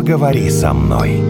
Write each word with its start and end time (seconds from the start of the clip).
Поговори 0.00 0.48
со 0.48 0.72
мной. 0.72 1.22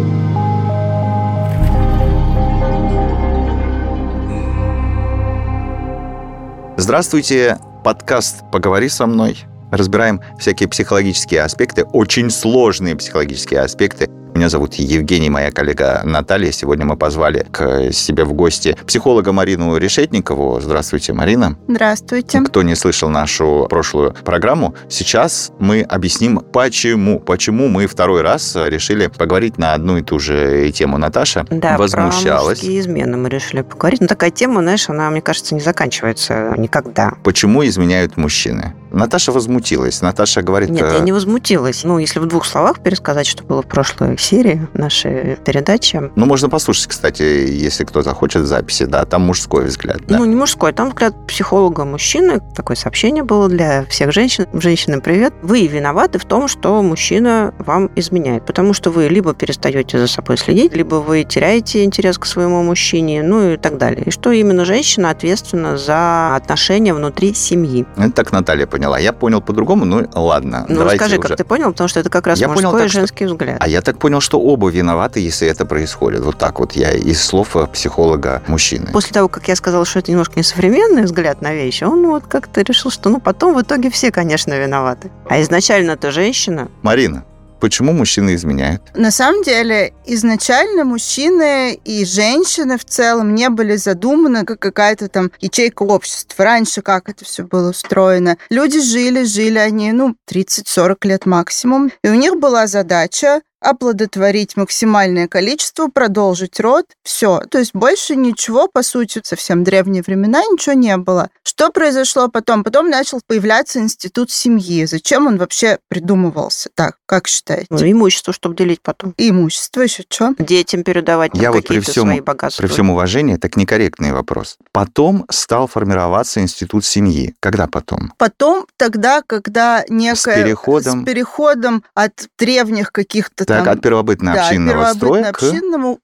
Здравствуйте, 6.77 7.59
подкаст 7.83 8.45
«Поговори 8.53 8.89
со 8.89 9.07
мной». 9.07 9.39
Разбираем 9.73 10.21
всякие 10.39 10.69
психологические 10.69 11.43
аспекты, 11.43 11.83
очень 11.83 12.31
сложные 12.31 12.95
психологические 12.95 13.59
аспекты 13.59 14.09
меня 14.41 14.49
зовут 14.49 14.77
Евгений, 14.77 15.29
моя 15.29 15.51
коллега 15.51 16.01
Наталья. 16.03 16.51
Сегодня 16.51 16.87
мы 16.87 16.97
позвали 16.97 17.47
к 17.53 17.93
себе 17.93 18.25
в 18.25 18.33
гости 18.33 18.75
психолога 18.87 19.33
Марину 19.33 19.77
Решетникову. 19.77 20.59
Здравствуйте, 20.63 21.13
Марина. 21.13 21.59
Здравствуйте. 21.69 22.41
Кто 22.41 22.63
не 22.63 22.75
слышал 22.75 23.11
нашу 23.11 23.67
прошлую 23.69 24.15
программу, 24.25 24.75
сейчас 24.89 25.53
мы 25.59 25.83
объясним, 25.83 26.41
почему. 26.41 27.21
Почему 27.21 27.69
мы 27.69 27.87
второй 27.87 28.23
раз 28.23 28.57
решили 28.57 29.09
поговорить 29.09 29.59
на 29.59 29.75
одну 29.75 29.99
и 29.99 30.03
ту 30.03 30.19
же 30.19 30.73
тему. 30.73 30.97
Наташа 30.97 31.45
да, 31.51 31.77
возмущалась. 31.77 32.61
про 32.61 32.81
измены 32.81 33.19
мы 33.19 33.29
решили 33.29 33.61
поговорить. 33.61 34.01
Но 34.01 34.07
такая 34.07 34.31
тема, 34.31 34.63
знаешь, 34.63 34.89
она, 34.89 35.11
мне 35.11 35.21
кажется, 35.21 35.55
не 35.55 35.61
заканчивается 35.61 36.55
никогда. 36.57 37.13
Почему 37.23 37.63
изменяют 37.67 38.17
мужчины? 38.17 38.73
Наташа 38.93 39.33
возмутилась. 39.33 40.03
Наташа 40.03 40.43
говорит... 40.43 40.71
Нет, 40.71 40.91
я 40.93 40.99
э, 40.99 41.03
не 41.03 41.13
возмутилась. 41.13 41.85
Ну, 41.85 41.99
если 41.99 42.19
в 42.19 42.27
двух 42.27 42.45
словах 42.45 42.81
пересказать, 42.81 43.27
что 43.27 43.45
было 43.45 43.63
в 43.63 43.67
прошлой 43.67 44.17
серии 44.31 44.69
нашей 44.75 45.37
передачи. 45.45 46.01
Ну, 46.15 46.27
можно 46.27 46.49
послушать, 46.49 46.87
кстати, 46.87 47.23
если 47.23 47.85
кто 47.85 48.03
захочет 48.03 48.47
записи, 48.47 48.85
да, 48.85 49.05
там 49.05 49.23
мужской 49.23 49.65
взгляд. 49.65 50.01
Да? 50.07 50.19
Ну, 50.19 50.25
не 50.25 50.37
мужской, 50.37 50.73
там 50.73 50.91
взгляд 50.91 51.15
психолога 51.27 51.85
мужчины. 51.85 52.41
Такое 52.55 52.77
сообщение 52.77 53.25
было 53.25 53.49
для 53.49 53.85
всех 53.87 54.13
женщин. 54.13 54.47
Женщины, 54.53 55.01
привет. 55.01 55.35
Вы 55.43 55.67
виноваты 55.67 56.21
в 56.21 56.25
том, 56.25 56.47
что 56.47 56.81
мужчина 56.83 57.53
вам 57.59 57.91
изменяет, 57.97 58.47
потому 58.47 58.73
что 58.73 58.91
вы 58.91 59.09
либо 59.09 59.35
перестаете 59.35 59.99
за 59.99 60.07
собой 60.07 60.37
следить, 60.39 60.75
либо 60.75 60.97
вы 60.97 61.25
теряете 61.25 61.83
интерес 61.83 62.17
к 62.17 62.25
своему 62.25 62.63
мужчине, 62.63 63.23
ну 63.25 63.55
и 63.55 63.57
так 63.57 63.79
далее. 63.79 64.05
И 64.07 64.11
что 64.11 64.31
именно 64.31 64.65
женщина 64.65 65.11
ответственна 65.11 65.77
за 65.77 66.37
отношения 66.37 66.95
внутри 66.95 67.35
семьи. 67.35 67.85
Это 67.97 68.13
так 68.13 68.31
Наталья 68.31 68.67
поняла. 68.67 68.99
Я 69.01 69.13
понял 69.13 69.41
по-другому, 69.41 69.85
ну 69.85 70.07
ладно. 70.15 70.67
Ну, 70.69 70.85
расскажи, 70.85 71.19
уже. 71.19 71.29
как 71.29 71.37
ты 71.37 71.45
понял, 71.45 71.73
потому 71.73 71.89
что 71.89 71.99
это 71.99 72.11
как 72.11 72.29
раз 72.29 72.39
я 72.39 72.47
мужской 72.47 72.65
понял, 72.65 72.79
так, 72.79 72.87
и 72.87 72.93
женский 72.93 73.25
что... 73.27 73.35
взгляд. 73.35 73.57
А 73.61 73.69
я 73.69 73.81
так 73.81 73.99
понял, 73.99 74.20
что 74.21 74.41
оба 74.41 74.69
виноваты, 74.71 75.21
если 75.21 75.49
это 75.49 75.65
происходит. 75.65 76.21
Вот 76.21 76.39
так 76.39 76.59
вот 76.61 76.73
я 76.73 76.93
из 76.93 77.23
слов 77.23 77.57
психолога 77.73 78.43
мужчины. 78.47 78.89
После 78.93 79.13
того, 79.13 79.29
как 79.29 79.49
я 79.49 79.57
сказала, 79.57 79.85
что 79.85 79.99
это 79.99 80.11
немножко 80.11 80.39
несовременный 80.39 81.03
взгляд 81.03 81.43
на 81.43 81.53
вещи, 81.53 81.85
он 81.85 82.07
вот 82.07 82.25
как-то 82.27 82.63
решил, 82.63 82.91
что 82.91 83.11
ну 83.11 83.21
потом 83.21 83.55
в 83.55 83.63
итоге 83.63 83.91
все, 83.91 84.11
конечно, 84.11 84.55
виноваты. 84.59 85.11
А 85.29 85.41
изначально 85.41 85.93
это 85.93 86.11
женщина. 86.11 86.69
Марина, 86.83 87.25
Почему 87.61 87.93
мужчины 87.93 88.35
изменяют? 88.35 88.83
На 88.95 89.11
самом 89.11 89.43
деле, 89.43 89.93
изначально 90.07 90.85
мужчины 90.85 91.75
и 91.85 92.07
женщины 92.07 92.79
в 92.79 92.85
целом 92.87 93.35
не 93.35 93.51
были 93.51 93.77
задуманы 93.77 94.47
как 94.47 94.59
какая-то 94.59 95.09
там 95.09 95.31
ячейка 95.41 95.83
общества. 95.83 96.45
Раньше 96.45 96.81
как 96.81 97.11
это 97.11 97.25
все 97.25 97.43
было 97.45 97.71
устроено? 97.71 98.39
Люди 98.49 98.81
жили, 98.81 99.25
жили 99.25 99.59
они, 99.59 99.93
ну, 99.93 100.17
30-40 100.31 100.97
лет 101.03 101.27
максимум. 101.27 101.93
И 102.03 102.09
у 102.09 102.15
них 102.15 102.37
была 102.41 102.67
задача 102.67 103.43
оплодотворить 103.61 104.57
максимальное 104.57 105.29
количество, 105.29 105.89
продолжить 105.89 106.59
род, 106.61 106.87
все. 107.03 107.41
То 107.51 107.59
есть 107.59 107.75
больше 107.75 108.17
ничего, 108.17 108.69
по 108.69 108.83
сути, 108.83 109.21
совсем 109.23 109.65
древние 109.65 110.03
времена 110.03 110.43
ничего 110.51 110.75
не 110.75 110.97
было. 110.97 111.31
Что 111.43 111.71
произошло 111.71 112.29
потом? 112.29 112.65
Потом 112.65 112.89
начал 112.89 113.21
появляться 113.27 113.81
институт 113.81 114.31
семьи. 114.31 114.85
Зачем 114.87 115.27
он 115.27 115.37
вообще 115.37 115.79
придумывался? 115.89 116.71
Так, 116.75 116.97
как 117.07 117.29
считаете? 117.29 117.67
Ну, 117.71 117.79
имущество, 117.79 118.33
чтобы 118.33 118.57
делить 118.57 118.81
потом. 118.83 119.15
И 119.17 119.31
имущество 119.31 119.83
еще 119.83 120.05
что? 120.09 120.35
Детям 120.39 120.83
передавать 120.83 121.33
Я 121.35 121.53
вот 121.53 121.67
при 121.67 121.81
всем, 121.81 122.05
свои 122.05 122.21
богатства. 122.21 122.63
При 122.63 122.73
всем 122.73 122.91
уважении, 122.91 123.37
так 123.37 123.57
некорректный 123.57 124.13
вопрос. 124.13 124.57
Потом 124.73 125.27
стал 125.31 125.67
формироваться 125.67 126.41
институт 126.41 126.85
семьи. 126.85 127.35
Когда 127.41 127.67
потом? 127.67 128.13
Потом, 128.17 128.67
тогда, 128.77 129.23
когда 129.27 129.85
некая... 129.89 130.15
С 130.15 130.45
переходом... 130.45 131.03
С 131.03 131.05
переходом 131.05 131.85
от 131.95 132.29
древних 132.39 132.93
каких-то 132.93 133.45
так, 133.51 133.65
там, 133.65 133.75
от 133.75 133.81
первобытно-общинного 133.81 134.83
да, 134.83 134.95
строя 134.95 135.33
к... 135.33 135.43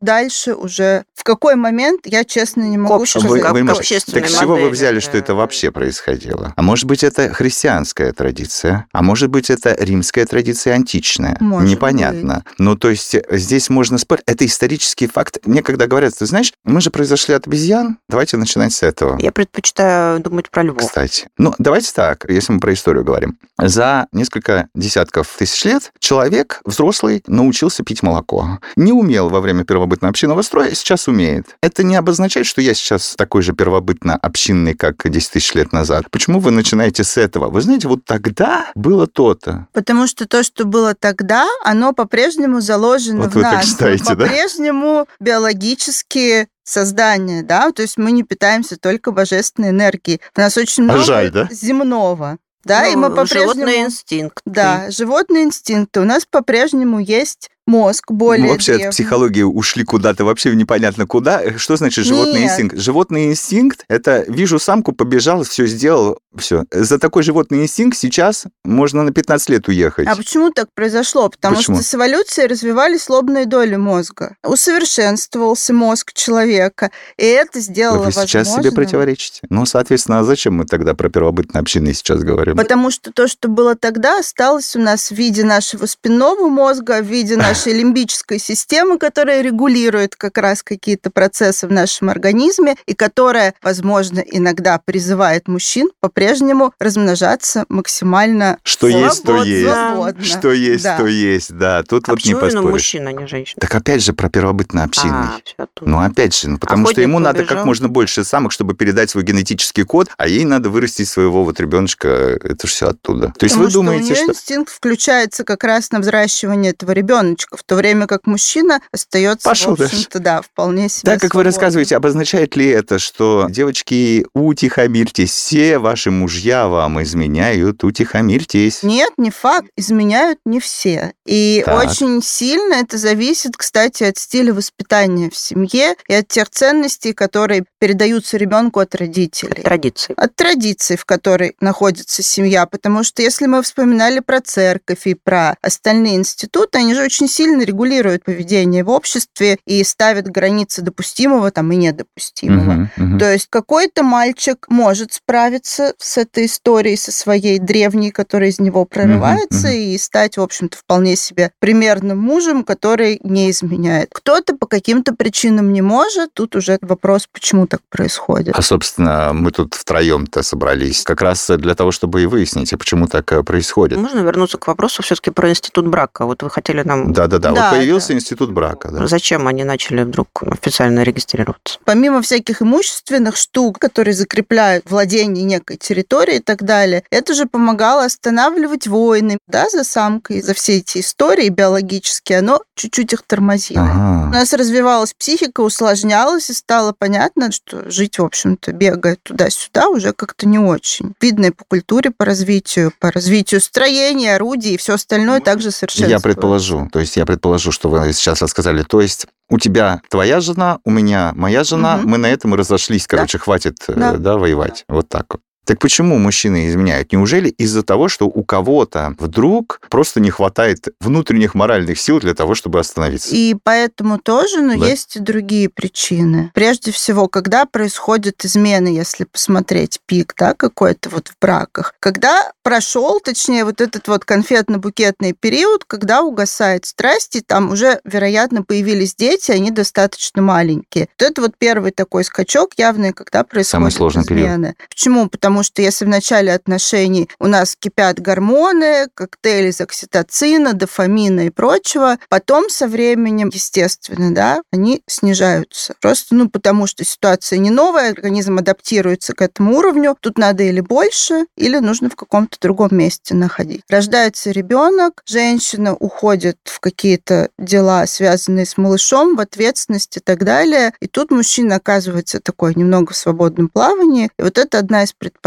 дальше 0.00 0.54
уже. 0.54 1.04
В 1.14 1.24
какой 1.24 1.56
момент, 1.56 2.02
я 2.04 2.24
честно 2.24 2.62
не 2.62 2.78
могу 2.78 3.04
к 3.04 3.08
сказать. 3.08 3.30
Вы, 3.30 3.40
вы, 3.40 3.62
вы, 3.62 3.74
так 3.74 4.28
с 4.28 4.38
чего 4.38 4.56
вы 4.56 4.70
взяли, 4.70 5.00
что 5.00 5.18
это 5.18 5.34
вообще 5.34 5.70
происходило? 5.70 6.52
А 6.56 6.62
может 6.62 6.84
быть, 6.84 7.02
это 7.02 7.32
христианская 7.32 8.12
традиция? 8.12 8.86
А 8.92 9.02
может 9.02 9.30
быть, 9.30 9.50
это 9.50 9.76
римская 9.78 10.26
традиция 10.26 10.74
античная? 10.74 11.36
Может 11.40 11.70
Непонятно. 11.70 12.42
Быть. 12.44 12.54
Ну, 12.58 12.76
то 12.76 12.90
есть 12.90 13.16
здесь 13.30 13.68
можно 13.70 13.98
спорить. 13.98 14.24
Это 14.26 14.46
исторический 14.46 15.06
факт. 15.06 15.38
Мне 15.44 15.62
когда 15.62 15.86
говорят, 15.86 16.14
ты 16.16 16.26
знаешь, 16.26 16.52
мы 16.64 16.80
же 16.80 16.90
произошли 16.90 17.34
от 17.34 17.46
обезьян, 17.46 17.98
давайте 18.08 18.36
начинать 18.36 18.72
с 18.72 18.82
этого. 18.82 19.18
Я 19.20 19.32
предпочитаю 19.32 20.20
думать 20.20 20.50
про 20.50 20.62
львов. 20.62 20.86
Кстати. 20.86 21.28
Ну, 21.38 21.54
давайте 21.58 21.92
так, 21.92 22.24
если 22.28 22.52
мы 22.52 22.60
про 22.60 22.72
историю 22.72 23.04
говорим. 23.04 23.38
За 23.58 24.06
несколько 24.12 24.68
десятков 24.74 25.34
тысяч 25.38 25.64
лет 25.64 25.92
человек, 25.98 26.60
взрослый, 26.64 27.22
научился 27.36 27.84
пить 27.84 28.02
молоко. 28.02 28.58
Не 28.76 28.92
умел 28.92 29.28
во 29.28 29.40
время 29.40 29.64
первобытно-общинного 29.64 30.42
строя, 30.42 30.74
сейчас 30.74 31.06
умеет. 31.08 31.56
Это 31.60 31.84
не 31.84 31.96
обозначает, 31.96 32.46
что 32.46 32.60
я 32.60 32.74
сейчас 32.74 33.14
такой 33.16 33.42
же 33.42 33.52
первобытно-общинный, 33.52 34.74
как 34.74 35.08
10 35.08 35.30
тысяч 35.30 35.54
лет 35.54 35.72
назад. 35.72 36.10
Почему 36.10 36.40
вы 36.40 36.50
начинаете 36.50 37.04
с 37.04 37.16
этого? 37.16 37.48
Вы 37.48 37.60
знаете, 37.60 37.88
вот 37.88 38.04
тогда 38.04 38.70
было 38.74 39.06
то-то. 39.06 39.68
Потому 39.72 40.06
что 40.06 40.26
то, 40.26 40.42
что 40.42 40.64
было 40.64 40.94
тогда, 40.94 41.46
оно 41.64 41.92
по-прежнему 41.92 42.60
заложено 42.60 43.24
вот 43.24 43.34
в 43.34 43.38
нас. 43.38 43.66
Считаете, 43.66 44.04
по-прежнему 44.04 45.06
биологически 45.20 46.48
создание, 46.66 47.42
да, 47.42 47.70
то 47.70 47.82
есть 47.82 47.96
мы 47.96 48.10
не 48.10 48.24
питаемся 48.24 48.76
только 48.76 49.12
божественной 49.12 49.70
энергией. 49.70 50.20
У 50.36 50.40
нас 50.40 50.56
очень 50.56 50.82
а 50.82 50.84
много 50.84 51.00
а 51.00 51.04
жаль, 51.04 51.30
да? 51.30 51.48
земного. 51.50 52.38
Да, 52.66 52.82
ну, 52.82 52.92
и 52.92 52.96
мы 52.96 53.10
по-прежнему... 53.10 53.54
Животный 53.54 53.80
инстинкт. 53.82 54.42
Да, 54.44 54.90
животные 54.90 55.44
инстинкты. 55.44 56.00
У 56.00 56.04
нас 56.04 56.26
по-прежнему 56.26 56.98
есть 56.98 57.48
мозг 57.66 58.10
более 58.10 58.44
Мы 58.46 58.52
вообще 58.52 58.72
древний. 58.72 58.86
от 58.86 58.92
психологии 58.92 59.42
ушли 59.42 59.84
куда-то 59.84 60.24
вообще 60.24 60.54
непонятно 60.54 61.06
куда. 61.06 61.58
Что 61.58 61.76
значит 61.76 62.04
животный 62.04 62.42
Нет. 62.42 62.50
инстинкт? 62.52 62.78
Животный 62.78 63.26
инстинкт– 63.26 63.84
это 63.88 64.24
вижу 64.28 64.58
самку, 64.58 64.92
побежал, 64.92 65.42
все 65.42 65.66
сделал, 65.66 66.18
все. 66.36 66.64
За 66.70 66.98
такой 66.98 67.22
животный 67.24 67.62
инстинкт 67.62 67.98
сейчас 67.98 68.44
можно 68.64 69.02
на 69.02 69.12
15 69.12 69.48
лет 69.50 69.68
уехать. 69.68 70.06
А 70.06 70.14
почему 70.14 70.50
так 70.50 70.68
произошло? 70.74 71.28
Потому 71.28 71.56
почему? 71.56 71.76
что 71.76 71.84
с 71.84 71.94
эволюцией 71.94 72.46
развивались 72.46 73.08
лобные 73.08 73.46
доли 73.46 73.76
мозга. 73.76 74.36
Усовершенствовался 74.44 75.72
мозг 75.72 76.12
человека, 76.12 76.90
и 77.16 77.24
это 77.24 77.60
сделало 77.60 78.04
Вы 78.04 78.12
сейчас 78.12 78.54
себе 78.54 78.70
противоречите. 78.70 79.40
Ну, 79.50 79.66
соответственно, 79.66 80.20
а 80.20 80.24
зачем 80.24 80.54
мы 80.54 80.66
тогда 80.66 80.94
про 80.94 81.08
первобытные 81.08 81.60
общины 81.60 81.92
сейчас 81.94 82.22
говорим? 82.22 82.56
Потому 82.56 82.90
что 82.90 83.12
то, 83.12 83.26
что 83.26 83.48
было 83.48 83.74
тогда, 83.74 84.18
осталось 84.20 84.76
у 84.76 84.78
нас 84.80 85.10
в 85.10 85.14
виде 85.14 85.42
нашего 85.44 85.86
спинного 85.86 86.48
мозга, 86.48 87.02
в 87.02 87.06
виде 87.06 87.36
нашего 87.36 87.55
нашей 87.56 87.72
лимбической 87.72 88.38
системы, 88.38 88.98
которая 88.98 89.40
регулирует 89.40 90.14
как 90.14 90.36
раз 90.38 90.62
какие-то 90.62 91.10
процессы 91.10 91.66
в 91.66 91.72
нашем 91.72 92.10
организме 92.10 92.76
и 92.86 92.94
которая, 92.94 93.54
возможно, 93.62 94.20
иногда 94.20 94.78
призывает 94.84 95.48
мужчин 95.48 95.88
по-прежнему 96.00 96.74
размножаться 96.78 97.64
максимально 97.70 98.58
Что 98.62 98.90
свободно, 98.90 99.06
есть, 99.06 99.22
то 99.24 99.42
есть. 99.42 99.66
Свободно. 99.66 100.24
Что 100.24 100.52
есть, 100.52 100.84
да. 100.84 100.96
то 100.98 101.06
есть, 101.06 101.52
да. 101.56 101.82
Тут 101.82 102.08
а 102.08 102.12
вот 102.12 102.24
не 102.24 102.34
поспоришь. 102.34 102.70
мужчина, 102.70 103.10
а 103.10 103.12
не 103.12 103.26
женщина? 103.26 103.56
Так 103.58 103.74
опять 103.74 104.02
же 104.02 104.12
про 104.12 104.28
первобытно-общинный. 104.28 105.28
А, 105.58 105.66
ну 105.80 106.00
опять 106.00 106.36
же, 106.36 106.50
ну, 106.50 106.58
потому 106.58 106.82
Охотник 106.82 106.94
что 106.94 107.00
ему 107.02 107.18
побежал. 107.18 107.32
надо 107.32 107.44
как 107.46 107.64
можно 107.64 107.88
больше 107.88 108.24
самок, 108.24 108.52
чтобы 108.52 108.74
передать 108.74 109.08
свой 109.10 109.24
генетический 109.24 109.84
код, 109.84 110.08
а 110.18 110.28
ей 110.28 110.44
надо 110.44 110.68
вырастить 110.68 111.08
своего 111.08 111.42
вот 111.42 111.58
ребеночка. 111.58 112.08
Это 112.08 112.66
же 112.66 112.72
все 112.72 112.88
оттуда. 112.88 113.32
То 113.38 113.44
есть 113.44 113.54
потому 113.54 113.68
вы 113.68 113.72
думаете, 113.72 114.04
что... 114.04 114.12
у 114.12 114.16
нее 114.16 114.24
что... 114.24 114.32
инстинкт 114.32 114.72
включается 114.72 115.44
как 115.44 115.64
раз 115.64 115.90
на 115.90 116.00
взращивание 116.00 116.72
этого 116.72 116.92
ребеночка 116.92 117.45
девочка, 117.46 117.56
в 117.56 117.64
то 117.64 117.76
время 117.76 118.06
как 118.06 118.26
мужчина 118.26 118.80
остается, 118.92 119.48
Пошел 119.48 119.76
в 119.76 119.80
общем-то, 119.80 120.18
да, 120.18 120.42
вполне 120.42 120.88
себе 120.88 121.02
Так, 121.02 121.20
как 121.20 121.32
свободным. 121.32 121.38
вы 121.38 121.44
рассказываете, 121.44 121.96
обозначает 121.96 122.56
ли 122.56 122.66
это, 122.66 122.98
что, 122.98 123.46
девочки, 123.48 124.26
утихомирьтесь, 124.34 125.30
все 125.30 125.78
ваши 125.78 126.10
мужья 126.10 126.68
вам 126.68 127.02
изменяют, 127.02 127.84
утихомирьтесь? 127.84 128.82
Нет, 128.82 129.12
не 129.16 129.30
факт, 129.30 129.68
изменяют 129.76 130.38
не 130.44 130.60
все. 130.60 131.12
И 131.24 131.62
так. 131.64 131.84
очень 131.84 132.22
сильно 132.22 132.74
это 132.74 132.98
зависит, 132.98 133.56
кстати, 133.56 134.04
от 134.04 134.18
стиля 134.18 134.52
воспитания 134.54 135.30
в 135.30 135.36
семье 135.36 135.94
и 136.08 136.14
от 136.14 136.28
тех 136.28 136.48
ценностей, 136.50 137.12
которые 137.12 137.64
передаются 137.78 138.36
ребенку 138.36 138.80
от 138.80 138.94
родителей. 138.94 139.58
От 139.58 139.64
традиций. 139.64 140.14
От 140.16 140.36
традиций, 140.36 140.96
в 140.96 141.04
которой 141.04 141.56
находится 141.60 142.22
семья. 142.22 142.66
Потому 142.66 143.04
что 143.04 143.22
если 143.22 143.46
мы 143.46 143.62
вспоминали 143.62 144.20
про 144.20 144.40
церковь 144.40 145.06
и 145.06 145.14
про 145.14 145.56
остальные 145.62 146.16
институты, 146.16 146.78
они 146.78 146.94
же 146.94 147.02
очень 147.02 147.28
сильно 147.36 147.62
регулирует 147.62 148.24
поведение 148.24 148.82
в 148.82 148.88
обществе 148.88 149.58
и 149.66 149.84
ставит 149.84 150.26
границы 150.28 150.80
допустимого 150.80 151.50
там 151.50 151.70
и 151.70 151.76
недопустимого. 151.76 152.72
Мгм, 152.72 152.90
мгм. 152.96 153.18
То 153.18 153.30
есть 153.30 153.48
какой-то 153.50 154.02
мальчик 154.02 154.64
может 154.70 155.12
справиться 155.12 155.92
с 155.98 156.16
этой 156.16 156.46
историей, 156.46 156.96
со 156.96 157.12
своей 157.12 157.58
древней, 157.58 158.10
которая 158.10 158.48
из 158.48 158.58
него 158.58 158.86
прорывается, 158.86 159.68
мгм. 159.68 159.76
и 159.76 159.98
стать, 159.98 160.38
в 160.38 160.40
общем-то, 160.40 160.78
вполне 160.78 161.14
себе 161.16 161.50
примерным 161.58 162.18
мужем, 162.18 162.64
который 162.64 163.20
не 163.22 163.50
изменяет. 163.50 164.08
Кто-то 164.12 164.56
по 164.56 164.66
каким-то 164.66 165.14
причинам 165.14 165.74
не 165.74 165.82
может. 165.82 166.32
Тут 166.32 166.56
уже 166.56 166.78
вопрос, 166.80 167.28
почему 167.30 167.66
так 167.66 167.80
происходит. 167.90 168.54
А, 168.56 168.62
собственно, 168.62 169.32
мы 169.34 169.50
тут 169.50 169.74
втроем-то 169.74 170.42
собрались 170.42 171.02
как 171.02 171.20
раз 171.20 171.50
для 171.50 171.74
того, 171.74 171.92
чтобы 171.92 172.22
и 172.22 172.26
выяснить, 172.26 172.70
почему 172.70 173.08
так 173.08 173.30
э, 173.32 173.42
происходит. 173.42 173.98
Можно 173.98 174.20
вернуться 174.20 174.56
к 174.56 174.66
вопросу 174.66 175.02
все-таки 175.02 175.30
про 175.30 175.50
институт 175.50 175.86
брака? 175.86 176.24
Вот 176.24 176.42
вы 176.42 176.48
хотели 176.48 176.82
нам... 176.82 177.12
Да-да-да, 177.12 177.25
Да, 177.28 177.50
вот 177.50 177.70
появился 177.70 178.08
да. 178.08 178.14
институт 178.14 178.50
брака. 178.52 178.90
да. 178.90 179.06
Зачем 179.06 179.46
они 179.48 179.64
начали 179.64 180.02
вдруг 180.02 180.28
официально 180.42 181.02
регистрироваться? 181.02 181.78
Помимо 181.84 182.22
всяких 182.22 182.62
имущественных 182.62 183.36
штук, 183.36 183.78
которые 183.78 184.14
закрепляют 184.14 184.90
владение 184.90 185.44
некой 185.44 185.76
территорией 185.76 186.38
и 186.38 186.42
так 186.42 186.62
далее, 186.62 187.02
это 187.10 187.34
же 187.34 187.46
помогало 187.46 188.04
останавливать 188.04 188.86
войны, 188.86 189.38
да, 189.46 189.68
за 189.70 189.84
самкой, 189.84 190.42
за 190.42 190.54
все 190.54 190.78
эти 190.78 190.98
истории 190.98 191.48
биологические, 191.48 192.38
оно 192.38 192.62
чуть-чуть 192.74 193.12
их 193.12 193.22
тормозило. 193.22 193.80
У 193.80 193.84
Ага. 193.84 194.30
нас 194.32 194.52
развивалась 194.52 195.14
психика, 195.14 195.60
усложнялась, 195.60 196.50
и 196.50 196.52
стало 196.52 196.94
понятно, 196.96 197.52
что 197.52 197.90
жить, 197.90 198.18
в 198.18 198.24
общем-то, 198.24 198.72
бегая 198.72 199.16
туда-сюда, 199.22 199.88
уже 199.88 200.12
как-то 200.12 200.46
не 200.46 200.58
очень. 200.58 201.14
Видно 201.20 201.46
и 201.46 201.50
по 201.50 201.64
культуре, 201.64 202.10
по 202.10 202.24
развитию, 202.24 202.92
по 202.98 203.10
развитию 203.10 203.60
строения, 203.60 204.34
орудий 204.36 204.74
и 204.74 204.76
все 204.76 204.94
остальное 204.94 205.40
также 205.40 205.70
совершенно. 205.70 206.08
Я 206.08 206.20
предположу, 206.20 206.88
то 206.92 207.00
есть 207.00 207.15
я 207.16 207.26
предположу, 207.26 207.72
что 207.72 207.88
вы 207.88 208.12
сейчас 208.12 208.42
рассказали. 208.42 208.82
То 208.82 209.00
есть 209.00 209.26
у 209.48 209.58
тебя 209.58 210.00
твоя 210.10 210.40
жена, 210.40 210.78
у 210.84 210.90
меня 210.90 211.32
моя 211.34 211.64
жена, 211.64 211.96
Мгм. 211.96 212.10
мы 212.10 212.18
на 212.18 212.26
этом 212.26 212.54
и 212.54 212.58
разошлись, 212.58 213.06
короче, 213.06 213.38
хватит 213.38 213.76
э, 213.88 213.94
Да. 213.94 214.12
да, 214.16 214.36
воевать. 214.38 214.84
Вот 214.88 215.08
так 215.08 215.26
вот. 215.30 215.40
Так 215.66 215.80
почему 215.80 216.16
мужчины 216.18 216.68
изменяют? 216.68 217.12
Неужели 217.12 217.48
из-за 217.48 217.82
того, 217.82 218.08
что 218.08 218.26
у 218.26 218.44
кого-то 218.44 219.14
вдруг 219.18 219.80
просто 219.90 220.20
не 220.20 220.30
хватает 220.30 220.88
внутренних 221.00 221.54
моральных 221.54 221.98
сил 222.00 222.20
для 222.20 222.34
того, 222.34 222.54
чтобы 222.54 222.78
остановиться? 222.78 223.34
И 223.34 223.56
поэтому 223.62 224.18
тоже, 224.18 224.62
но 224.62 224.78
Да. 224.78 224.86
есть 224.86 225.16
и 225.16 225.20
другие 225.20 225.68
причины. 225.68 226.52
Прежде 226.54 226.92
всего, 226.92 227.26
когда 227.28 227.64
происходят 227.64 228.44
измены, 228.44 228.88
если 228.88 229.24
посмотреть 229.24 229.98
пик, 230.06 230.34
да, 230.38 230.54
какой-то 230.54 231.10
вот 231.10 231.28
в 231.28 231.34
браках, 231.40 231.94
когда 231.98 232.52
прошел, 232.62 233.18
точнее, 233.20 233.64
вот 233.64 233.80
этот 233.80 234.06
вот 234.06 234.24
конфетно-букетный 234.24 235.32
период, 235.32 235.84
когда 235.84 236.22
угасает 236.22 236.84
страсть, 236.86 237.36
и 237.36 237.40
там 237.40 237.72
уже, 237.72 238.00
вероятно, 238.04 238.62
появились 238.62 239.14
дети, 239.14 239.50
они 239.50 239.70
достаточно 239.70 240.42
маленькие. 240.42 241.08
Вот 241.18 241.30
это 241.30 241.42
вот 241.42 241.52
первый 241.58 241.90
такой 241.90 242.22
скачок 242.24 242.70
явный, 242.76 243.12
когда 243.12 243.42
происходят 243.42 243.92
сложный 243.92 244.24
период. 244.24 244.46
измены. 244.48 244.74
Почему? 244.88 245.28
Потому 245.28 245.55
что 245.62 245.82
если 245.82 246.04
в 246.04 246.08
начале 246.08 246.52
отношений 246.52 247.28
у 247.38 247.46
нас 247.46 247.76
кипят 247.76 248.20
гормоны, 248.20 249.08
коктейли 249.14 249.68
из 249.68 249.80
окситоцина, 249.80 250.72
дофамина 250.72 251.46
и 251.46 251.50
прочего, 251.50 252.18
потом 252.28 252.68
со 252.70 252.88
временем, 252.88 253.50
естественно, 253.52 254.34
да, 254.34 254.62
они 254.72 255.02
снижаются. 255.06 255.94
Просто, 256.00 256.34
ну, 256.34 256.48
потому 256.48 256.86
что 256.86 257.04
ситуация 257.04 257.58
не 257.58 257.70
новая, 257.70 258.10
организм 258.10 258.58
адаптируется 258.58 259.34
к 259.34 259.42
этому 259.42 259.76
уровню, 259.76 260.16
тут 260.20 260.38
надо 260.38 260.62
или 260.62 260.80
больше, 260.80 261.46
или 261.56 261.78
нужно 261.78 262.10
в 262.10 262.16
каком-то 262.16 262.58
другом 262.60 262.90
месте 262.92 263.34
находить. 263.34 263.82
Рождается 263.88 264.50
ребенок, 264.50 265.22
женщина 265.26 265.94
уходит 265.94 266.58
в 266.64 266.80
какие-то 266.80 267.50
дела, 267.58 268.06
связанные 268.06 268.66
с 268.66 268.76
малышом, 268.76 269.36
в 269.36 269.40
ответственность 269.40 270.16
и 270.16 270.20
так 270.20 270.44
далее, 270.44 270.92
и 271.00 271.06
тут 271.06 271.30
мужчина 271.30 271.76
оказывается 271.76 272.40
такой 272.40 272.74
немного 272.74 273.12
в 273.12 273.16
свободном 273.16 273.68
плавании, 273.68 274.30
и 274.38 274.42
вот 274.42 274.58
это 274.58 274.78
одна 274.78 275.02
из 275.02 275.12
предпосылок, 275.12 275.45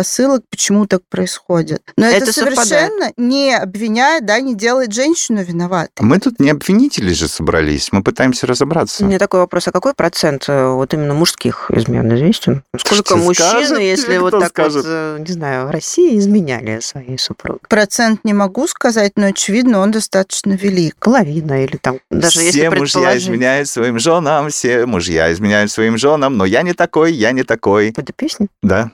почему 0.50 0.86
так 0.88 1.02
происходит. 1.10 1.82
Но 1.98 2.06
это, 2.06 2.26
Это 2.26 2.34
совпадает. 2.34 2.68
совершенно 2.68 3.12
не 3.18 3.56
обвиняет, 3.56 4.26
да, 4.26 4.40
не 4.40 4.56
делает 4.56 4.94
женщину 4.94 5.44
виноватой. 5.44 5.92
Мы 6.00 6.20
тут 6.20 6.40
не 6.40 6.50
обвинители 6.50 7.14
же 7.14 7.28
собрались, 7.28 7.90
мы 7.92 8.04
пытаемся 8.04 8.46
У 8.46 8.50
разобраться. 8.50 9.04
меня 9.06 9.20
такой 9.20 9.40
вопрос, 9.42 9.68
а 9.68 9.72
какой 9.72 9.94
процент 9.94 10.46
э, 10.48 10.68
вот 10.70 10.94
именно 10.94 11.14
мужских 11.14 11.72
измен 11.72 12.14
известен? 12.16 12.64
Сколько 12.78 13.04
Что 13.06 13.18
мужчин, 13.18 13.46
скажет 13.46 13.80
если 13.80 14.18
вот 14.18 14.32
так 14.32 14.50
скажет? 14.50 14.76
вот, 14.78 14.86
э, 14.88 15.18
не 15.28 15.34
знаю, 15.34 15.68
в 15.68 15.72
России 15.72 16.18
изменяли 16.18 16.80
своей 16.80 17.18
супруге? 17.18 17.60
Процент 17.68 18.24
не 18.24 18.34
могу 18.34 18.68
сказать, 18.68 19.14
но 19.16 19.28
очевидно, 19.28 19.80
он 19.80 19.92
достаточно 19.92 20.54
велик. 20.54 20.96
Половина 21.00 21.64
или 21.64 21.78
там, 21.78 22.00
даже 22.10 22.40
все 22.40 22.46
если 22.48 22.68
мужья 22.68 23.18
изменяют 23.18 23.68
своим 23.70 24.00
женам, 24.00 24.50
все 24.50 24.86
мужья 24.86 25.32
изменяют 25.34 25.72
своим 25.72 25.98
женам, 25.98 26.38
но 26.38 26.46
я 26.46 26.62
не 26.62 26.74
такой, 26.74 27.14
я 27.14 27.32
не 27.32 27.44
такой. 27.44 27.90
Это 27.96 28.14
песня? 28.14 28.48
Да. 28.62 28.92